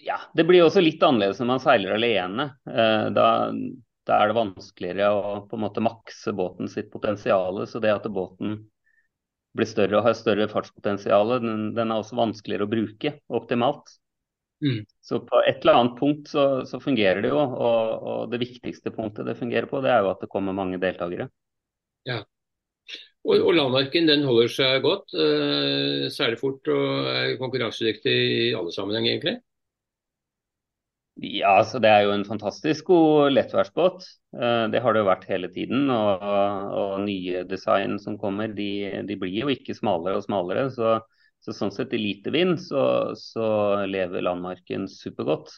ja, 0.00 0.16
det 0.34 0.44
blir 0.48 0.64
også 0.64 0.80
litt 0.82 1.02
annerledes 1.04 1.38
når 1.38 1.46
man 1.46 1.62
seiler 1.62 1.94
alene. 1.94 2.46
Da, 2.66 3.26
da, 3.52 4.16
er 4.16 4.30
det 4.30 4.34
vanskeligere 4.34 5.10
å 5.14 5.34
på 5.46 5.58
en 5.58 5.62
måte 5.62 5.84
makse 5.84 6.32
båten 6.34 6.68
sitt 6.72 6.90
potensial. 6.90 7.62
Så 7.70 7.78
det 7.78 7.92
at 7.94 8.08
båten 8.10 8.64
blir 9.56 9.68
større 9.68 9.98
og 9.98 10.06
har 10.06 10.16
større 10.18 10.48
fartspotensial, 10.50 11.34
den, 11.42 11.70
den, 11.76 11.90
er 11.90 12.02
også 12.02 12.18
vanskeligere 12.18 12.66
å 12.66 12.70
bruke 12.70 13.14
optimalt. 13.40 13.96
Mm. 14.60 14.82
Så 15.00 15.22
på 15.24 15.40
et 15.48 15.62
eller 15.62 15.78
annet 15.78 15.96
punkt 15.98 16.28
så, 16.30 16.44
så 16.68 16.80
fungerer 16.82 17.22
det 17.24 17.32
jo, 17.32 17.40
og, 17.40 17.94
og, 17.96 18.18
det 18.32 18.42
viktigste 18.42 18.92
punktet 18.94 19.28
det 19.28 19.38
fungerer 19.38 19.66
på, 19.70 19.80
det 19.84 19.92
er 19.94 20.04
jo 20.04 20.12
at 20.12 20.20
det 20.22 20.30
kommer 20.32 20.56
mange 20.56 20.80
deltakere. 20.82 21.30
Ja. 22.08 22.20
Og, 23.26 23.36
og 23.36 23.52
landmarken 23.56 24.08
den 24.08 24.24
holder 24.24 24.52
seg 24.52 24.84
godt, 24.84 25.12
eh, 25.12 26.08
særlig 26.12 26.40
fort 26.40 26.68
og 26.72 27.08
er 27.12 27.38
konkurransedyktig 27.40 28.16
i 28.16 28.52
alle 28.56 28.72
sammenheng 28.74 29.08
egentlig? 29.10 29.40
Ja, 31.14 31.64
så 31.64 31.78
Det 31.78 31.88
er 31.88 32.04
jo 32.06 32.12
en 32.14 32.24
fantastisk 32.24 32.86
god 32.86 33.32
lettværsbåt. 33.32 34.04
Eh, 34.36 34.66
det 34.72 34.80
har 34.80 34.94
det 34.94 35.02
jo 35.02 35.08
vært 35.08 35.26
hele 35.28 35.48
tiden. 35.52 35.90
Og, 35.92 36.22
og 36.80 37.00
nye 37.04 37.42
design 37.48 37.98
som 38.00 38.18
kommer, 38.18 38.52
de, 38.54 39.02
de, 39.08 39.16
blir 39.20 39.42
jo 39.42 39.50
ikke 39.52 39.76
smalere 39.76 40.20
og 40.20 40.24
smalere. 40.24 40.68
Så, 40.72 40.98
så 41.44 41.56
sånn 41.56 41.74
sett 41.74 41.92
i 41.96 42.00
lite 42.00 42.32
vind 42.32 42.60
så, 42.62 42.84
så, 43.18 43.48
lever 43.90 44.24
landmarken 44.24 44.88
supergodt. 44.88 45.52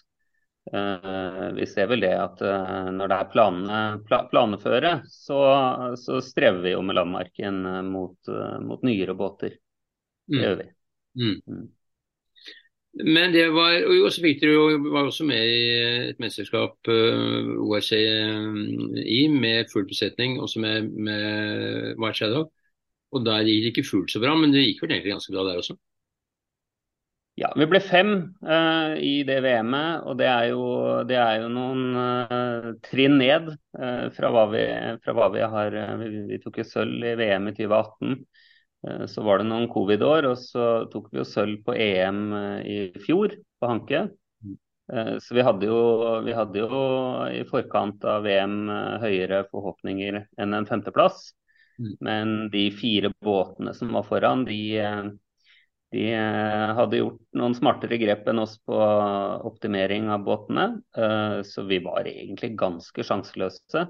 Uh, 0.63 1.51
vi 1.57 1.67
ser 1.67 1.89
vel 1.91 2.05
det 2.05 2.13
at 2.15 2.39
uh, 2.47 2.87
når 2.95 3.11
det 3.11 3.17
er 3.17 3.31
planene, 3.33 3.79
planeføre, 4.31 4.93
så, 5.11 5.41
så, 5.99 6.21
strever 6.23 6.63
vi 6.63 6.75
jo 6.77 6.85
med 6.87 7.01
landmarken 7.01 7.65
mot, 7.91 8.31
mot 8.63 8.87
nyere 8.87 9.15
båter. 9.19 9.57
Det 10.27 10.39
mm. 10.39 10.43
gjør 10.45 10.61
vi. 10.63 10.69
Mm. 11.19 11.65
Men 12.93 13.33
det 13.33 13.47
var 13.55 13.87
og 13.89 14.11
så 14.13 14.21
fikk 14.21 14.43
dere 14.43 14.81
var 14.85 15.07
også 15.09 15.25
med 15.25 15.49
i 15.49 15.61
et 16.11 16.19
mesterskap, 16.21 16.77
uh, 16.93 17.55
ORC 17.65 17.93
i, 17.97 19.23
med 19.33 19.71
full 19.73 19.87
besetning, 19.89 20.37
også 20.41 20.61
med, 20.61 20.91
med 20.93 21.97
White 21.97 22.21
Shadow. 22.21 22.51
Og 23.13 23.25
der 23.25 23.47
gikk 23.49 23.65
det 23.65 23.73
ikke 23.73 23.89
fullt 23.89 24.13
så 24.13 24.21
bra, 24.21 24.35
men 24.37 24.53
det 24.53 24.67
gikk 24.67 24.85
vel 24.85 24.95
egentlig 24.97 25.15
ganske 25.17 25.33
bra 25.33 25.47
der 25.49 25.63
også? 25.63 25.79
Ja, 27.41 27.49
vi 27.57 27.65
ble 27.65 27.81
fem 27.81 28.11
uh, 28.45 28.93
i 29.01 29.23
det 29.25 29.39
VM-et, 29.41 30.05
og 30.05 30.19
det 30.21 30.29
er 30.29 30.51
jo, 30.51 30.65
det 31.09 31.17
er 31.17 31.39
jo 31.41 31.49
noen 31.53 31.97
uh, 31.97 32.73
trinn 32.85 33.17
ned 33.23 33.49
uh, 33.57 34.09
fra, 34.13 34.29
hva 34.35 34.45
vi, 34.53 34.67
fra, 35.01 35.15
hva 35.17 35.31
vi, 35.33 35.41
har 35.55 35.79
vi, 36.03 36.11
vi 36.29 36.41
tok 36.45 36.61
jo 36.61 36.69
sølv 36.69 37.09
i 37.09 37.15
VM 37.17 37.49
i 37.49 37.55
2018. 37.57 38.19
Eh, 38.89 39.07
så 39.07 39.23
var 39.23 39.39
det 39.39 39.49
noen 39.49 39.69
covid-år, 39.71 40.27
og 40.31 40.39
så 40.41 40.67
tok 40.93 41.13
vi 41.13 41.21
jo 41.21 41.29
sølv 41.29 41.63
på 41.67 41.77
EM 41.79 42.23
eh, 42.39 42.59
i 42.67 43.05
fjor 43.05 43.35
på 43.61 43.71
Hanke. 43.71 44.07
Eh, 44.93 45.15
så 45.23 45.37
vi 45.37 45.45
hadde, 45.47 45.69
jo, 45.71 45.83
vi 46.27 46.35
hadde 46.37 46.65
jo 46.65 46.83
i 47.31 47.45
forkant 47.49 48.03
av 48.09 48.27
VM 48.27 48.67
høyere 49.03 49.45
forhåpninger 49.53 50.25
enn 50.43 50.59
en 50.59 50.69
femteplass. 50.69 51.31
Mm. 51.79 51.93
Men 52.05 52.33
de 52.53 52.67
fire 52.75 53.13
båtene 53.23 53.75
som 53.75 53.95
var 53.95 54.05
foran, 54.07 54.43
de, 54.45 54.59
de 55.95 56.03
hadde 56.77 56.99
gjort 57.01 57.23
noen 57.39 57.55
smartere 57.57 57.97
grep 58.03 58.29
enn 58.29 58.43
oss 58.43 58.59
på 58.61 58.77
optimering 59.49 60.11
av 60.13 60.27
båtene. 60.27 60.67
Så 61.49 61.65
vi 61.67 61.81
var 61.83 62.05
egentlig 62.11 62.53
ganske 62.61 63.07
sjanseløse 63.09 63.87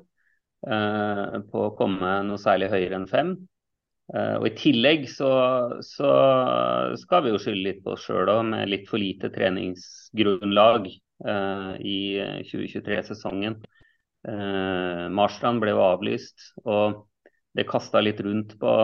på 0.63 1.65
å 1.67 1.75
komme 1.77 2.15
noe 2.29 2.41
særlig 2.41 2.71
høyere 2.71 3.01
enn 3.01 3.11
fem. 3.11 3.35
Uh, 4.11 4.37
og 4.41 4.49
I 4.49 4.57
tillegg 4.59 5.07
så, 5.09 5.31
så, 5.87 6.09
skal 7.01 7.23
vi 7.25 7.33
jo 7.33 7.39
skylde 7.41 7.65
litt 7.69 7.85
på 7.85 7.95
oss 7.95 8.09
sjøl 8.09 8.33
med 8.49 8.69
litt 8.69 8.89
for 8.91 9.01
lite 9.01 9.31
treningsgrunnlag 9.33 10.91
uh, 10.91 11.73
i 11.79 12.19
2023-sesongen. 12.49 13.61
Uh, 14.23 14.33
eh, 14.33 15.07
Marstrand 15.11 15.63
ble 15.63 15.73
jo 15.73 15.81
avlyst, 15.83 16.53
og 16.63 17.09
det 17.57 17.67
kasta 17.69 18.01
litt 18.03 18.21
rundt 18.23 18.55
på, 18.61 18.75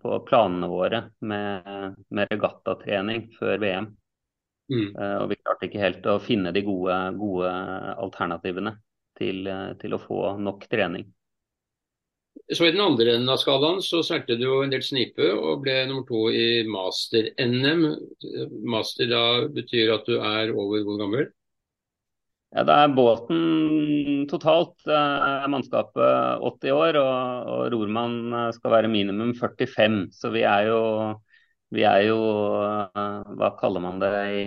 på, 0.00 0.18
planene 0.28 0.68
våre 0.70 1.00
med, 1.26 1.96
med 2.14 2.30
regattatrening 2.30 3.28
før 3.38 3.60
VM. 3.62 3.92
Mm. 4.64 4.94
og 4.96 5.26
vi 5.28 5.36
klarte 5.36 5.66
ikke 5.66 5.80
helt 5.82 6.06
å 6.08 6.14
finne 6.24 6.48
de 6.56 6.62
gode, 6.64 6.94
gode 7.18 7.50
alternativene 8.00 8.70
til, 9.18 9.50
til 9.76 9.92
å 9.92 9.98
få 10.00 10.20
nok 10.40 10.64
trening. 10.72 11.04
Så 12.52 12.66
I 12.66 12.72
den 12.74 12.82
andre 12.84 13.14
enden 13.14 13.30
av 13.32 13.38
skalaen 13.40 13.78
så 13.82 14.02
seilte 14.04 14.36
du 14.36 14.44
jo 14.44 14.58
en 14.64 14.72
del 14.72 14.82
snipe 14.84 15.30
og 15.32 15.62
ble 15.64 15.78
nummer 15.88 16.04
to 16.08 16.26
i 16.34 16.64
master-NM. 16.68 17.84
Master 18.68 19.08
da 19.08 19.22
betyr 19.54 19.94
at 19.94 20.08
du 20.10 20.18
er 20.18 20.52
over 20.52 20.84
hvor 20.84 20.98
gammel? 21.00 21.30
Ja, 22.54 22.62
Det 22.68 22.74
er 22.74 22.92
båten 22.94 24.26
totalt. 24.30 24.76
er 24.86 25.48
mannskapet 25.50 26.42
80 26.44 26.74
år, 26.74 26.98
og, 27.00 27.48
og 27.54 27.62
rormann 27.72 28.52
skal 28.54 28.76
være 28.76 28.92
minimum 28.92 29.32
45. 29.34 30.10
Så 30.14 30.30
vi 30.34 30.44
er 30.46 30.68
jo, 30.68 30.82
vi 31.74 31.86
er 31.88 32.04
jo 32.10 32.18
Hva 33.40 33.54
kaller 33.58 33.82
man 33.82 33.98
det 34.02 34.12
i, 34.36 34.44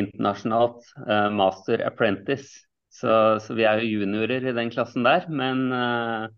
internasjonalt? 0.00 0.88
Master 1.34 1.84
apprentice. 1.86 2.64
Så, 2.96 3.12
så, 3.44 3.54
vi 3.54 3.66
er 3.68 3.82
jo 3.84 4.00
juniorer 4.00 4.48
i 4.48 4.56
den 4.56 4.72
klassen 4.72 5.04
der. 5.04 5.28
Men 5.28 5.66
Eh, 5.76 6.28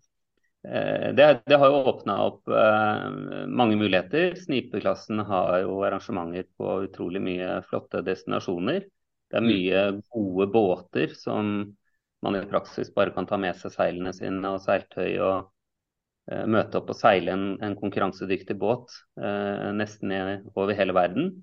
det, 0.62 1.26
det, 1.46 1.56
har 1.56 1.70
jo 1.70 1.82
åpna 1.92 2.16
opp 2.26 2.48
eh, 2.50 3.04
mange 3.46 3.76
muligheter. 3.78 4.34
Snipeklassen 4.34 5.22
har 5.28 5.60
jo 5.62 5.78
arrangementer 5.86 6.48
på 6.58 6.80
utrolig 6.88 7.22
mye 7.22 7.60
flotte 7.68 8.02
destinasjoner. 8.06 8.82
Det 9.28 9.38
er 9.38 9.44
mm. 9.44 9.50
mye 9.52 9.84
gode 10.10 10.48
båter 10.52 11.14
som 11.16 11.52
man 12.24 12.36
i 12.36 12.42
praksis 12.50 12.90
bare 12.94 13.14
kan 13.14 13.28
ta 13.28 13.38
med 13.38 13.56
seg 13.58 13.74
seilene 13.74 14.12
sine 14.16 14.50
og 14.50 14.62
seiltøy 14.64 15.12
og 15.22 15.36
eh, 16.32 16.44
møte 16.50 16.80
opp 16.80 16.90
og 16.94 16.98
seile 16.98 17.34
en, 17.34 17.46
en 17.62 17.76
konkurransedyktig 17.78 18.58
båt 18.58 18.96
eh, 19.20 19.68
nesten 19.76 20.14
over 20.54 20.74
hele 20.74 20.96
verden. 20.96 21.36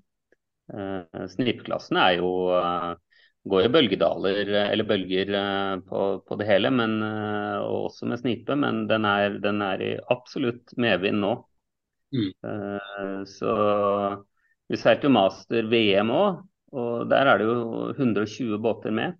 Eh, 0.74 1.26
snipeklassen 1.32 1.98
er 2.02 2.18
jo 2.20 2.30
eh, 2.58 2.92
går 3.46 3.66
jo 3.66 3.72
bølgedaler, 3.74 4.48
eller 4.66 4.88
bølger 4.88 5.30
eh, 5.38 5.74
på, 5.86 6.00
på 6.26 6.38
det 6.40 6.48
hele, 6.48 6.70
men, 6.74 6.96
eh, 7.04 7.58
og 7.62 7.90
også 7.90 8.08
med 8.10 8.20
snipe. 8.22 8.56
Men 8.58 8.84
den 8.90 9.06
er, 9.08 9.38
den 9.42 9.62
er 9.64 9.84
i 9.84 9.92
absolutt 10.12 10.74
medvind 10.80 11.22
nå. 11.22 11.36
Mm. 12.14 12.30
Uh, 12.46 13.22
så 13.26 13.52
vi 14.70 14.78
seilte 14.78 15.08
jo 15.08 15.14
master 15.14 15.66
VM 15.70 16.12
òg, 16.14 16.42
og 16.76 17.08
der 17.10 17.28
er 17.32 17.40
det 17.40 17.48
jo 17.48 17.56
120 17.96 18.60
båter 18.62 18.94
med. 18.94 19.16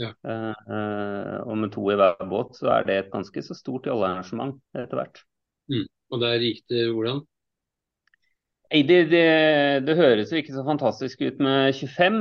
Ja. 0.00 0.12
Uh, 0.24 1.42
og 1.50 1.58
med 1.64 1.74
to 1.74 1.84
i 1.92 1.98
hver 1.98 2.22
båt, 2.30 2.56
så 2.58 2.70
er 2.78 2.86
det 2.88 2.98
et 2.98 3.12
ganske 3.12 3.42
så 3.44 3.58
stort 3.58 3.90
jollearrangement 3.90 4.56
etter 4.78 4.98
hvert. 4.98 5.22
Mm. 5.70 5.86
Og 6.12 6.22
der 6.22 6.46
gikk 6.46 6.64
det 6.72 6.86
hvordan? 6.92 7.22
Det, 8.72 9.02
det, 9.12 9.24
det, 9.84 9.94
høres 9.98 10.30
jo 10.32 10.38
ikke 10.40 10.54
så 10.54 10.62
fantastisk 10.64 11.20
ut 11.20 11.40
med 11.44 11.74
25, 11.76 12.14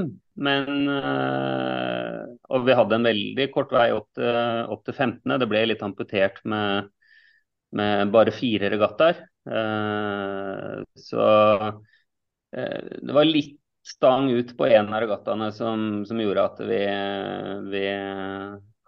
men 0.44 0.90
øh, 0.92 2.18
Og 2.52 2.66
vi 2.68 2.76
hadde 2.76 2.98
en 2.98 3.08
veldig 3.08 3.46
kort 3.54 3.72
vei 3.72 3.86
opp 3.96 4.10
til, 4.20 4.40
opp 4.74 4.84
til 4.84 4.98
15. 4.98 5.38
Det 5.40 5.48
ble 5.48 5.64
litt 5.70 5.86
amputert 5.86 6.42
med, 6.44 6.92
med 7.80 8.12
bare 8.12 8.36
fire 8.36 8.68
regattaer. 8.74 9.24
Så 11.00 11.24
det 12.52 13.16
var 13.16 13.26
litt 13.26 13.56
stang 13.88 14.28
ut 14.36 14.52
på 14.58 14.68
en 14.68 14.92
av 14.92 15.06
regattaene 15.06 15.48
som, 15.56 16.04
som 16.06 16.20
gjorde 16.20 16.48
at 16.50 16.60
vi, 16.68 16.82
vi 17.72 17.86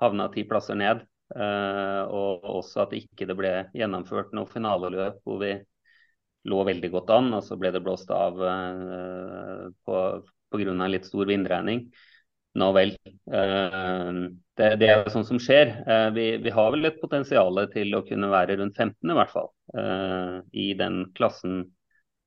havna 0.04 0.28
ti 0.36 0.44
plasser 0.50 0.76
ned. 0.84 1.08
Og 1.32 2.50
også 2.60 2.84
at 2.84 2.98
ikke 3.00 3.30
det 3.30 3.40
ble 3.40 3.54
gjennomført 3.72 4.36
noe 4.36 4.52
finaleløp 4.52 5.24
hvor 5.24 5.40
vi 5.42 5.56
lå 6.50 6.64
veldig 6.68 6.90
godt 6.94 7.12
an, 7.16 7.30
og 7.38 7.44
så 7.46 7.58
ble 7.60 7.72
det 7.74 7.82
blåst 7.84 8.10
av 8.14 8.42
eh, 8.48 9.68
pga. 9.86 10.88
litt 10.92 11.08
stor 11.08 11.30
vindregning. 11.30 11.86
Nå 12.60 12.70
vel. 12.76 12.94
Eh, 13.08 14.10
det, 14.60 14.68
det, 14.82 14.90
er 14.90 15.00
jo 15.02 15.14
sånn 15.16 15.30
som 15.32 15.40
skjer. 15.42 15.72
Eh, 15.88 16.10
vi, 16.16 16.26
vi, 16.44 16.54
har 16.54 16.74
vel 16.76 16.90
et 16.90 17.00
potensial 17.02 17.64
til 17.74 17.96
å 17.98 18.04
kunne 18.08 18.32
være 18.34 18.60
rundt 18.60 18.78
15 18.78 19.14
i 19.14 19.18
hvert 19.18 19.34
fall, 19.34 19.50
i 20.52 20.74
den 20.78 21.06
klassen 21.18 21.64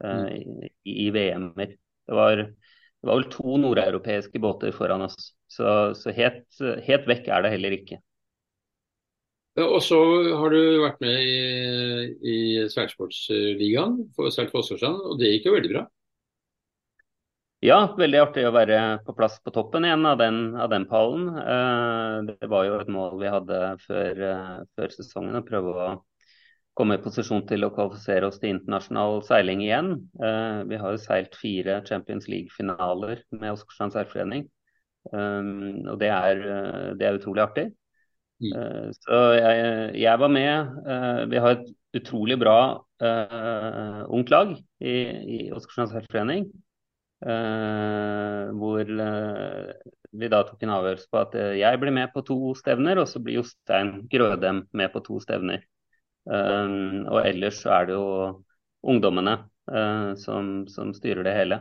i, 0.02 0.70
i 0.90 1.06
VM-er. 1.14 1.76
Det 2.06 2.16
var, 2.16 2.42
det 2.42 3.08
var 3.08 3.20
vel 3.20 3.30
to 3.32 3.56
nordeuropeiske 3.62 4.40
båter 4.42 4.75
foran 4.76 5.06
oss, 5.06 5.30
så, 5.49 5.94
så 5.96 6.12
helt, 6.14 6.44
helt 6.85 7.08
vekk 7.08 7.30
er 7.32 7.46
det 7.46 7.54
heller 7.54 7.78
ikke. 7.78 8.00
Og 9.56 9.78
så 9.80 9.98
har 10.36 10.52
du 10.52 10.60
vært 10.82 10.98
med 11.00 11.20
i, 11.25 11.36
i 12.28 12.38
Seilsportsligaen 12.68 14.02
for 14.16 14.28
Seilt 14.34 14.52
Fossårsand, 14.52 14.98
og 15.00 15.20
det 15.20 15.30
gikk 15.32 15.48
jo 15.48 15.54
veldig 15.56 15.70
bra? 15.72 15.86
Ja, 17.64 17.78
veldig 17.96 18.18
artig 18.20 18.42
å 18.44 18.52
være 18.52 18.78
på 19.06 19.14
plass 19.16 19.38
på 19.40 19.50
toppen 19.54 19.86
igjen 19.88 20.04
av 20.06 20.18
den, 20.20 20.36
av 20.60 20.68
den 20.70 20.84
pallen. 20.90 21.30
Eh, 21.40 22.18
det 22.28 22.50
var 22.52 22.66
jo 22.66 22.75
et 22.76 22.90
mål 22.92 23.16
vi 23.22 23.30
hadde 23.32 23.60
før, 23.86 24.20
eh, 24.26 24.58
før, 24.76 24.92
sesongen, 24.92 25.38
å 25.40 25.46
prøve 25.46 25.72
å 25.72 25.86
komme 26.76 26.98
i 26.98 27.02
posisjon 27.02 27.46
til 27.48 27.64
å 27.64 27.72
kvalifisere 27.72 28.28
oss 28.28 28.36
til 28.42 28.52
internasjonal 28.52 29.22
seiling 29.25 29.64
igjen. 29.64 29.88
Eh, 30.20 30.60
vi 30.68 30.82
har 30.82 30.92
jo 30.92 31.00
seilt 31.00 31.40
fire 31.40 31.80
Champions 31.88 32.28
League-finaler 32.28 33.25
med 33.32 33.54
Åsgårdstrand 33.54 33.96
seilforening, 33.96 34.46
og 35.16 35.98
det 36.02 36.08
er, 36.10 36.40
det 36.98 37.06
er 37.06 37.18
utrolig 37.18 37.44
artig. 37.44 37.66
Mm. 38.43 38.52
Eh, 38.52 38.88
så 39.00 39.19
jeg, 39.37 39.66
jeg, 40.02 40.21
var 40.21 40.33
med. 40.33 40.78
Eh, 40.85 41.23
vi 41.33 41.40
har 41.43 41.57
et 41.57 41.69
utrolig 41.97 42.37
bra 42.37 42.59
uh, 43.00 44.00
ungt 44.12 44.28
lag 44.28 44.50
i, 44.85 44.97
i 45.37 45.38
Åsgårdstrand 45.49 45.95
seilforening. 45.95 46.49
Uh, 47.25 48.52
hvor 48.61 48.83
uh, 48.85 49.71
vi 50.16 50.28
da 50.33 50.43
tok 50.45 50.66
en 50.66 50.75
avgjørelse 50.75 51.09
på 51.12 51.21
at 51.23 51.38
jeg 51.57 51.81
blir 51.81 51.95
med 51.97 52.12
på 52.12 52.23
to 52.28 52.52
stevner, 52.59 53.00
og 53.00 53.09
så 53.09 53.21
blir 53.25 53.38
Jostein 53.40 53.95
Grødem 54.12 54.66
med 54.76 54.93
på 54.93 55.02
to 55.05 55.19
stevner. 55.25 55.64
Og 56.26 57.19
ellers 57.21 57.61
så 57.62 57.71
er 57.76 57.85
det 57.87 57.95
jo 57.95 58.07
ungdommene 58.83 59.37
som, 60.19 60.64
som, 60.73 60.90
styrer 60.97 61.23
det 61.23 61.35
hele. 61.37 61.59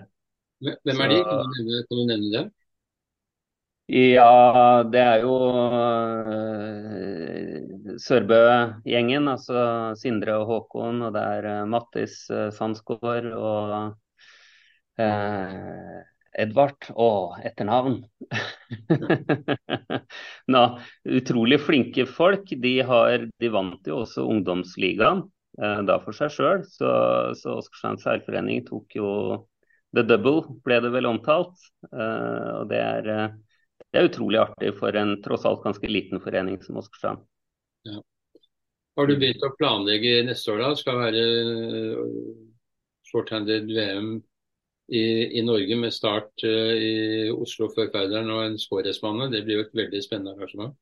Hvem 0.64 1.04
er 1.04 1.12
de? 1.12 1.20
Kan 1.28 1.44
du 1.44 1.52
nevne, 1.52 1.82
kan 1.86 2.00
du 2.00 2.08
nevne 2.10 2.32
det? 2.34 2.44
Ja, 3.86 4.82
det 4.90 4.98
er 4.98 5.20
jo 5.22 5.34
uh, 5.46 6.32
Sørbø-gjengen. 8.02 9.28
Altså 9.30 9.94
Sindre 10.00 10.40
og 10.42 10.48
Håkon. 10.50 11.04
Og 11.06 11.14
det 11.14 11.22
er 11.22 11.46
uh, 11.52 11.68
Mattis 11.70 12.24
uh, 12.34 12.50
Sandsgaard 12.56 13.30
og 13.38 13.94
eh, 14.98 16.02
Edvard. 16.42 16.90
Å, 16.98 17.38
etternavn! 17.46 18.02
Nå, 20.56 20.64
utrolig 21.06 21.62
flinke 21.62 22.10
folk. 22.10 22.50
De, 22.50 22.76
har, 22.90 23.30
de 23.30 23.54
vant 23.54 23.86
jo 23.86 24.02
også 24.02 24.26
ungdomsligaen 24.26 25.28
da 25.56 26.02
for 26.04 26.12
seg 26.12 26.34
sjøl. 26.34 26.66
Så, 26.68 26.90
så 27.38 27.54
Åsgårdstrand 27.62 28.02
seilforening 28.02 28.66
tok 28.66 28.98
jo 28.98 29.10
the 29.96 30.04
double, 30.04 30.58
ble 30.66 30.82
det 30.84 30.92
vel 30.92 31.08
omtalt. 31.08 31.56
og 31.94 32.66
det 32.68 32.82
er 32.82 33.30
det 33.96 34.02
er 34.02 34.10
utrolig 34.10 34.42
artig 34.42 34.74
for 34.76 34.98
en 35.00 35.14
tross 35.24 35.46
alt 35.48 35.64
ganske 35.64 35.88
liten 35.88 36.20
forening 36.20 36.60
som 36.66 36.82
Åsgårdstrand. 36.82 37.22
Ja. 37.88 38.02
Har 39.00 39.08
du 39.08 39.14
begynt 39.16 39.44
å 39.48 39.54
planlegge 39.56 40.18
neste 40.28 40.52
år, 40.52 40.64
da? 40.66 40.72
Skal 40.76 41.00
være 41.00 41.22
uh, 41.96 42.34
shorthanded 43.08 43.72
VM 43.72 44.10
i, 44.92 45.06
i, 45.40 45.44
Norge 45.48 45.80
med 45.80 45.96
start 45.96 46.44
uh, 46.44 46.76
i 46.76 47.32
Oslo 47.32 47.70
før 47.72 47.88
Færderen 47.94 48.34
og 48.36 48.44
en 48.50 48.60
Skåresmanne. 48.60 49.30
Det 49.32 49.46
blir 49.48 49.62
jo 49.62 49.66
et 49.70 49.80
veldig 49.80 50.04
spennende 50.04 50.36
arrangement. 50.36 50.76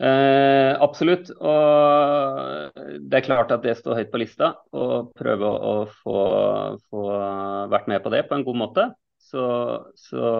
Eh, 0.00 0.72
absolutt. 0.80 1.32
Og 1.40 2.80
det 3.08 3.20
er 3.20 3.24
klart 3.24 3.52
at 3.56 3.64
det 3.64 3.76
står 3.80 4.02
høyt 4.02 4.12
på 4.12 4.20
lista. 4.20 4.54
Å 4.72 5.04
prøve 5.16 5.48
å 5.48 5.74
få, 6.02 6.18
få 6.92 7.06
vært 7.72 7.88
med 7.92 8.04
på 8.04 8.12
det 8.12 8.26
på 8.28 8.36
en 8.36 8.44
god 8.44 8.60
måte. 8.68 8.90
Så, 9.30 9.44
så 9.94 10.30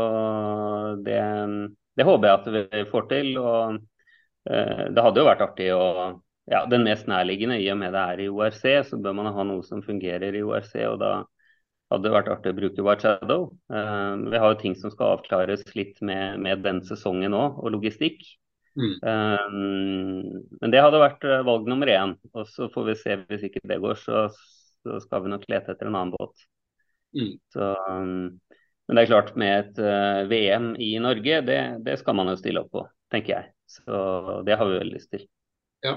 det, 1.05 1.21
det, 1.97 2.07
håper 2.07 2.27
jeg 2.27 2.39
at 2.39 2.73
vi 2.75 2.85
får 2.91 3.07
til. 3.11 3.29
og 3.39 3.77
eh, 4.51 4.87
Det 4.91 5.05
hadde 5.05 5.23
jo 5.23 5.29
vært 5.29 5.45
artig 5.47 5.69
å 5.77 5.85
ja, 6.51 6.65
Den 6.67 6.83
mest 6.83 7.07
nærliggende, 7.07 7.61
i 7.63 7.69
og 7.71 7.79
med 7.79 7.95
det 7.95 8.01
er 8.01 8.23
i 8.25 8.31
ORC, 8.33 8.65
så 8.89 8.99
bør 8.99 9.15
man 9.21 9.31
ha 9.37 9.45
noe 9.47 9.63
som 9.63 9.85
fungerer 9.87 10.35
i 10.35 10.43
ORC. 10.43 10.73
og 10.89 10.99
da 11.03 11.13
hadde 11.93 12.07
det 12.09 12.15
vært 12.17 12.31
artig 12.33 12.51
å 12.51 12.59
bruke 12.59 12.87
White 12.87 13.07
Shadow. 13.07 13.47
Uh, 13.71 14.27
vi 14.33 14.41
har 14.43 14.55
jo 14.55 14.59
ting 14.59 14.75
som 14.79 14.91
skal 14.91 15.17
avklares 15.19 15.63
litt 15.79 16.01
med, 16.03 16.41
med 16.43 16.65
den 16.67 16.83
sesongen 16.87 17.37
òg, 17.39 17.61
og 17.63 17.77
logistikk. 17.77 18.25
Mm. 18.75 18.95
Um, 19.03 20.43
men 20.59 20.75
det 20.75 20.83
hadde 20.83 21.03
vært 21.03 21.27
valg 21.47 21.71
nummer 21.71 21.91
én. 21.91 22.17
Og 22.35 22.51
så 22.51 22.67
får 22.75 22.91
vi 22.91 22.99
se 22.99 23.21
hvis 23.29 23.47
ikke 23.47 23.63
det 23.71 23.79
går, 23.87 24.03
så, 24.03 24.27
så 24.83 24.99
skal 25.07 25.27
vi 25.27 25.35
nok 25.37 25.47
lete 25.53 25.77
etter 25.77 25.91
en 25.91 25.99
annen 26.01 26.17
båt. 26.19 26.49
Mm. 27.15 27.35
Så 27.55 27.71
um, 27.87 28.41
men 28.91 28.99
det 28.99 29.03
er 29.05 29.11
klart, 29.13 29.37
med 29.39 29.53
et 29.55 29.77
uh, 29.79 29.87
eh, 29.87 30.25
VM 30.27 30.73
i 30.83 30.89
Norge, 30.99 31.37
det, 31.47 31.59
det, 31.87 31.93
skal 32.01 32.17
man 32.19 32.27
jo 32.33 32.41
stille 32.41 32.65
opp 32.65 32.73
på, 32.75 32.81
tenker 33.15 33.37
jeg. 33.37 33.53
Så 33.71 34.41
det 34.43 34.57
har 34.59 34.67
vi 34.67 34.81
veldig 34.81 34.97
lyst 34.97 35.13
til. 35.15 35.29
Ja. 35.87 35.93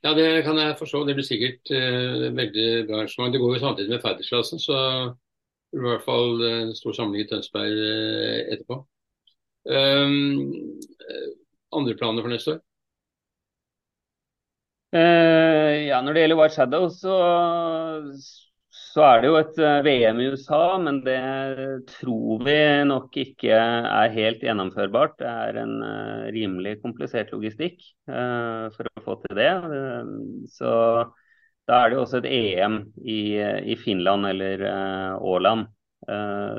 ja, 0.00 0.14
det 0.16 0.46
kan 0.46 0.56
jeg 0.56 0.78
forstå. 0.78 1.02
Det 1.04 1.18
blir 1.18 1.26
sikkert 1.28 1.68
uh, 1.76 2.30
veldig 2.38 2.64
bra 2.88 3.02
arrangement. 3.02 3.34
Det 3.36 3.42
går 3.42 3.52
jo 3.52 3.60
samtidig 3.66 3.92
med 3.92 4.00
ferdighetsklassen, 4.00 4.62
så 4.64 4.78
det 4.80 5.76
blir 5.76 5.90
i 5.90 5.92
hvert 5.92 6.06
fall 6.08 6.40
en 6.48 6.72
uh, 6.72 6.78
stor 6.78 6.96
samling 6.96 7.26
i 7.26 7.28
Tønsberg 7.28 7.84
uh, 7.84 8.40
etterpå. 8.56 8.80
Um, 9.68 10.80
andre 11.76 11.98
planer 12.00 12.24
for 12.24 12.32
neste 12.32 12.56
år? 12.56 12.64
ja, 14.96 16.00
Når 16.00 16.16
det 16.16 16.22
gjelder 16.22 16.38
White 16.40 16.54
Shadow, 16.56 16.88
så 16.88 17.18
så 18.78 19.04
er 19.04 19.22
det 19.22 19.28
jo 19.30 19.38
et 19.38 19.58
eh, 19.62 19.80
VM 19.86 20.20
i 20.22 20.26
USA, 20.32 20.62
men 20.82 21.00
det 21.04 21.18
tror 21.90 22.44
vi 22.46 22.58
nok 22.88 23.16
ikke 23.20 23.54
er 23.54 24.14
helt 24.14 24.44
gjennomførbart. 24.44 25.16
Det 25.20 25.28
er 25.28 25.58
en 25.62 25.74
uh, 25.82 26.28
rimelig 26.34 26.76
komplisert 26.82 27.32
logistikk 27.34 27.82
uh, 28.10 28.68
for 28.74 28.90
å 28.90 29.04
få 29.04 29.18
til 29.24 29.38
det. 29.38 29.50
Så 30.54 30.70
da 31.68 31.80
er 31.82 31.90
det 31.90 31.98
jo 31.98 32.04
også 32.04 32.22
et 32.22 32.30
EM 32.32 32.78
i, 33.02 33.20
i 33.74 33.76
Finland 33.78 34.30
eller 34.30 34.64
Åland 35.20 35.68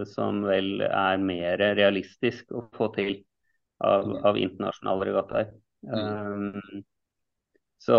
som 0.05 0.43
vel 0.45 0.83
er 0.85 1.21
mer 1.23 1.61
realistisk 1.79 2.51
å 2.53 2.65
få 2.75 2.89
til 2.93 3.15
av, 3.81 4.11
av 4.27 4.37
internasjonale 4.37 5.07
regattaer. 5.07 5.47
Mm. 5.87 6.83
Så, 7.79 7.97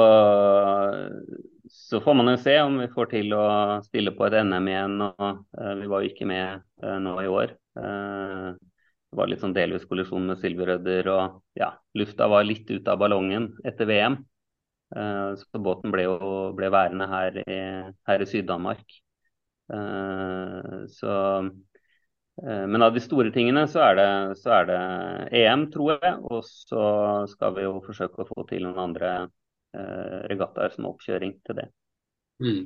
så, 1.71 2.01
får 2.01 2.15
man 2.15 2.29
jo 2.33 2.37
se 2.43 2.57
om 2.61 2.79
vi 2.81 2.89
får 2.91 3.09
til 3.13 3.35
å 3.35 3.45
stille 3.85 4.13
på 4.17 4.27
et 4.27 4.37
NM 4.47 4.69
igjen. 4.71 4.97
Og, 5.07 5.45
uh, 5.59 5.75
vi 5.79 5.89
var 5.91 6.03
jo 6.03 6.11
ikke 6.11 6.29
med 6.31 6.65
uh, 6.85 6.99
nå 7.03 7.15
i 7.23 7.31
år. 7.31 7.55
Uh, 7.79 8.59
det 9.11 9.19
var 9.19 9.31
litt 9.31 9.43
sånn 9.43 9.55
delvis 9.57 9.87
kollisjon 9.91 10.27
med 10.31 10.39
Silverødder, 10.39 11.09
og 11.11 11.41
ja, 11.59 11.73
lufta 11.99 12.29
var 12.31 12.47
litt 12.47 12.71
ut 12.71 12.91
av 12.91 13.01
ballongen 13.03 13.49
etter 13.67 13.89
VM. 13.91 14.21
så 14.91 15.59
båten 15.63 15.91
ble 15.91 16.05
jo 16.05 16.15
ble 16.59 16.69
værende 16.71 17.07
her 17.11 17.37
i, 17.43 17.59
her 18.07 18.23
i 18.23 18.27
Syd-Danmark. 18.27 18.83
så 20.95 21.13
men 22.41 22.83
av 22.83 22.95
de 22.95 23.03
store 23.03 23.31
tingene 23.35 23.67
så 23.71 23.83
er, 23.89 23.99
det, 23.99 24.09
så 24.43 24.55
er 24.61 24.71
det 24.71 24.79
EM, 25.43 25.67
tror 25.75 25.99
jeg. 25.99 26.15
Og 26.31 26.47
så 26.47 26.85
skal 27.35 27.55
vi 27.59 27.67
jo 27.67 27.83
forsøke 27.87 28.23
å 28.23 28.31
få 28.31 28.47
til 28.51 28.67
noen 28.67 28.79
andre 28.87 29.13
Eh, 29.71 30.21
regattaer 30.27 30.73
som 30.75 30.89
oppkjøring 30.89 31.37
til 31.47 31.61
det. 31.61 31.67
Mm. 32.43 32.63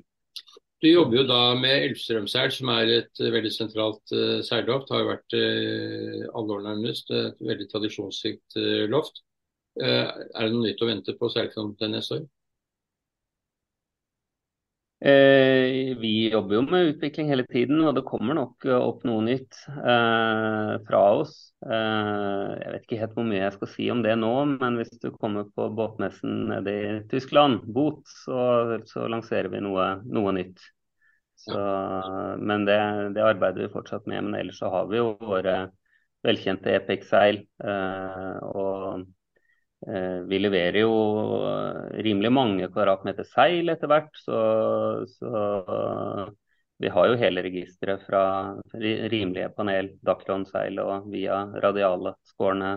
Du 0.81 0.87
jobber 0.88 1.19
jo 1.19 1.25
da 1.29 1.40
med 1.57 1.88
Elvstrømseil, 1.90 2.53
som 2.53 2.71
er 2.73 2.93
et 2.95 3.21
uh, 3.21 3.29
veldig 3.33 3.51
sentralt 3.53 4.12
uh, 4.17 4.40
seilloft. 4.45 4.90
Har 4.93 5.03
jo 5.03 5.11
vært 5.11 5.37
uh, 5.37 6.25
alle 6.37 6.57
år 6.57 6.64
nærmest. 6.64 7.12
Et 7.12 7.45
veldig 7.45 7.69
tradisjonsrikt 7.71 8.57
uh, 8.57 8.85
loft. 8.93 9.21
Uh, 9.81 10.09
er 10.12 10.49
det 10.49 10.51
noe 10.55 10.64
nytt 10.64 10.85
å 10.85 10.88
vente 10.88 11.17
på 11.21 11.31
seilfronten 11.33 11.93
neste 11.97 12.19
år? 12.19 12.27
Eh, 15.05 15.97
vi 16.01 16.31
jobber 16.33 16.57
jo 16.57 16.61
med 16.64 16.87
utvikling 16.95 17.29
hele 17.29 17.45
tiden, 17.45 17.83
og 17.85 17.93
det 17.99 18.07
kommer 18.09 18.38
nok 18.38 18.64
eh, 18.64 18.73
opp 18.73 19.03
noe 19.05 19.21
nytt 19.27 19.59
eh, 19.69 20.71
fra 20.87 21.01
oss. 21.19 21.35
Jeg 21.64 22.71
vet 22.73 22.87
ikke 22.87 23.01
helt 23.03 23.19
hvor 23.19 23.27
mye 23.29 23.43
jeg 23.43 23.55
skal 23.59 23.71
si 23.73 23.88
om 23.93 24.01
det 24.05 24.14
nå, 24.21 24.33
men 24.55 24.79
hvis 24.81 24.95
du 25.03 25.11
kommer 25.12 25.51
på 25.53 25.67
båtmessen 25.77 26.47
nede 26.49 26.75
i 26.77 26.95
Tyskland, 27.11 27.67
BOT, 27.69 28.01
så, 28.25 28.38
så 28.88 29.05
lanserer 29.12 29.51
vi 29.53 29.61
noe, 29.64 29.90
noe 30.09 30.33
nytt. 30.37 30.64
Så, 31.45 31.61
men 32.40 32.64
det, 32.64 32.79
det, 33.12 33.25
arbeider 33.25 33.67
vi 33.67 33.73
fortsatt 33.73 34.09
med. 34.09 34.25
Men 34.25 34.40
ellers 34.40 34.62
så 34.62 34.73
har 34.73 34.88
vi 34.88 35.03
jo 35.03 35.11
våre 35.21 35.67
velkjente 36.25 36.73
Epic-seil. 36.79 37.43
Eh, 37.61 38.37
og 38.57 39.05
vi 39.85 40.38
leverer 40.40 40.79
jo 40.81 40.92
rimelig 42.05 42.31
mange 42.33 42.68
kvadratmeter 42.73 43.27
seil 43.29 43.68
etter 43.68 43.90
hvert, 43.90 44.14
så, 44.16 44.38
så 45.18 45.42
vi 46.77 46.88
har 46.88 47.07
jo 47.09 47.18
hele 47.18 47.42
registeret 47.42 48.03
fra 48.07 48.23
rimelige 48.75 49.49
panel, 49.57 49.92
Dacron-seil 50.05 50.81
og 50.83 51.07
via 51.12 51.38
radiale, 51.62 52.16
skårne 52.27 52.73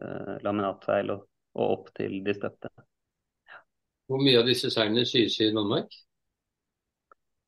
eh, 0.00 0.32
laminatseil 0.42 1.12
og, 1.12 1.26
og, 1.54 1.66
opp 1.76 1.92
til 1.98 2.22
de 2.24 2.34
støpte. 2.36 2.72
Hvor 4.08 4.20
mye 4.20 4.40
av 4.40 4.48
disse 4.48 4.72
seilene 4.72 5.04
sys 5.08 5.36
i 5.44 5.52
Danmark? 5.54 5.92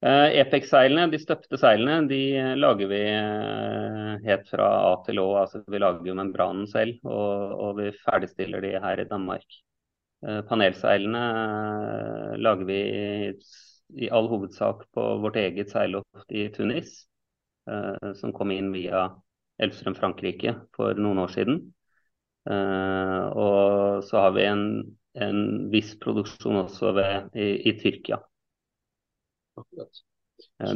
Epex-seilene, 0.07 1.09
de 1.11 1.19
støpte 1.19 1.59
seilene, 1.59 2.07
de 2.07 2.21
lager 2.61 2.91
vi 2.91 3.01
uh, 3.11 4.13
helt 4.23 4.51
fra 4.53 4.69
A 4.93 4.93
til 5.07 5.19
Å. 5.19 5.25
altså 5.41 5.63
Vi 5.67 5.81
lager 5.83 6.07
jo 6.07 6.15
membranen 6.15 6.69
selv, 6.71 7.01
og, 7.03 7.55
og 7.65 7.81
vi 7.81 7.89
ferdigstiller 8.05 8.63
de 8.63 8.77
her 8.83 9.03
i 9.03 9.09
Danmark. 9.11 9.63
Panelseilene 10.49 11.23
lager 12.41 12.67
vi 12.67 12.77
i, 12.83 13.09
i, 14.01 14.09
all 14.09 14.31
hovedsak 14.31 14.87
på 14.97 15.03
vårt 15.23 15.37
eget 15.39 15.71
seilloft 15.71 16.33
i 16.33 16.47
Tunis, 16.55 16.95
som 18.17 18.33
kom 18.35 18.51
inn 18.55 18.73
via 18.75 19.05
Elvstrøm 19.63 19.95
Frankrike 19.99 20.55
for 20.75 20.99
noen 20.99 21.21
år 21.23 21.35
siden. 21.35 21.61
og 22.49 24.03
så 24.09 24.25
har 24.25 24.35
vi 24.39 24.49
en, 24.49 24.65
en 25.29 25.45
viss 25.71 25.93
produksjon 26.01 26.63
også 26.65 26.97
ved, 26.97 27.37
i, 27.37 27.51
i 27.69 27.77
Tyrkia. 27.79 28.23
Akkurat. 29.57 30.05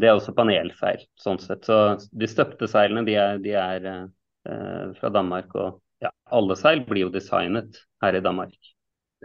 Det 0.00 0.08
er 0.08 0.14
også 0.14 0.34
panelfeil, 0.36 1.04
sånn 1.20 1.40
sett. 1.42 1.66
Så 1.68 1.76
de 2.16 2.28
støpte 2.28 2.68
seilene 2.70 3.04
de 3.06 3.16
er, 3.20 3.40
de 3.44 3.54
er 3.60 3.86
eh, 3.92 4.84
fra 4.96 5.12
Danmark. 5.12 5.52
Og 5.56 6.04
ja, 6.04 6.12
alle 6.32 6.56
seil 6.56 6.84
blir 6.88 7.06
jo 7.06 7.14
designet 7.14 7.82
her 8.04 8.16
i 8.16 8.24
Danmark. 8.24 8.56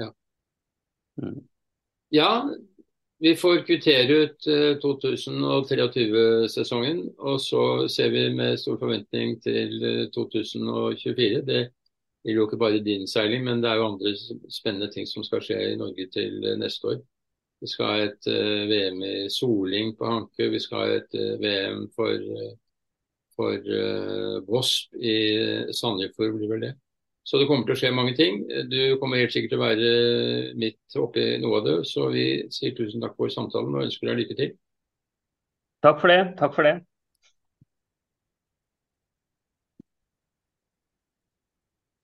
Ja. 0.01 0.09
Mm. 1.21 1.39
ja 2.13 2.29
vi 3.17 3.35
får 3.35 3.65
kvittere 3.65 4.15
ut 4.25 4.47
eh, 4.47 4.77
2023-sesongen. 4.83 7.01
Og 7.17 7.41
så 7.41 7.87
ser 7.89 8.09
vi 8.11 8.27
med 8.35 8.59
stor 8.59 8.77
forventning 8.81 9.39
til 9.43 9.83
eh, 9.83 10.09
2024. 10.15 11.41
Det 11.47 11.61
gjelder 12.25 12.41
jo 12.41 12.47
ikke 12.49 12.59
bare 12.59 12.83
din 12.83 13.07
seiling, 13.07 13.45
men 13.47 13.63
det 13.63 13.71
er 13.71 13.79
jo 13.79 13.91
andre 13.93 14.15
spennende 14.51 14.91
ting 14.91 15.07
som 15.07 15.23
skal 15.23 15.43
skje 15.45 15.61
i 15.71 15.79
Norge 15.79 16.09
til 16.13 16.43
eh, 16.43 16.59
neste 16.59 16.91
år. 16.91 16.99
Vi 17.65 17.71
skal 17.71 17.87
ha 17.89 18.01
et 18.05 18.27
uh, 18.29 18.35
eh, 18.35 18.63
VM 18.69 18.99
i 19.01 19.13
soling 19.33 19.95
på 19.97 20.05
Hanke. 20.05 20.51
Vi 20.53 20.61
skal 20.61 20.83
ha 20.83 20.97
et 20.99 21.15
uh, 21.17 21.31
eh, 21.33 21.37
VM 21.41 21.87
for, 21.97 22.13
uh, 22.13 22.51
for 23.33 23.71
Vosp 24.45 24.93
i 25.01 25.15
Sandefjord, 25.73 26.37
blir 26.37 26.51
vel 26.53 26.67
det. 26.67 26.75
Så 27.25 27.41
det 27.41 27.47
kommer 27.49 27.65
til 27.65 27.73
å 27.73 27.79
skje 27.79 27.89
mange 27.97 28.13
ting. 28.15 28.43
Du 28.69 28.99
kommer 29.01 29.17
helt 29.17 29.33
sikkert 29.33 29.55
til 29.55 29.59
å 29.59 29.65
være 29.65 29.89
midt 30.61 30.97
oppi 31.01 31.23
noe 31.41 31.57
av 31.57 31.65
det. 31.65 31.75
Så 31.89 32.05
vi 32.13 32.25
sier 32.53 32.77
tusen 32.77 33.01
takk 33.01 33.17
for 33.17 33.33
samtalen 33.33 33.73
og 33.73 33.87
ønsker 33.87 34.11
deg 34.11 34.21
lykke 34.21 34.37
til. 34.37 34.53
Takk 35.81 36.03
for 36.03 36.13
det. 36.13 36.21
Takk 36.37 36.53
for 36.53 36.69
det. 36.69 36.77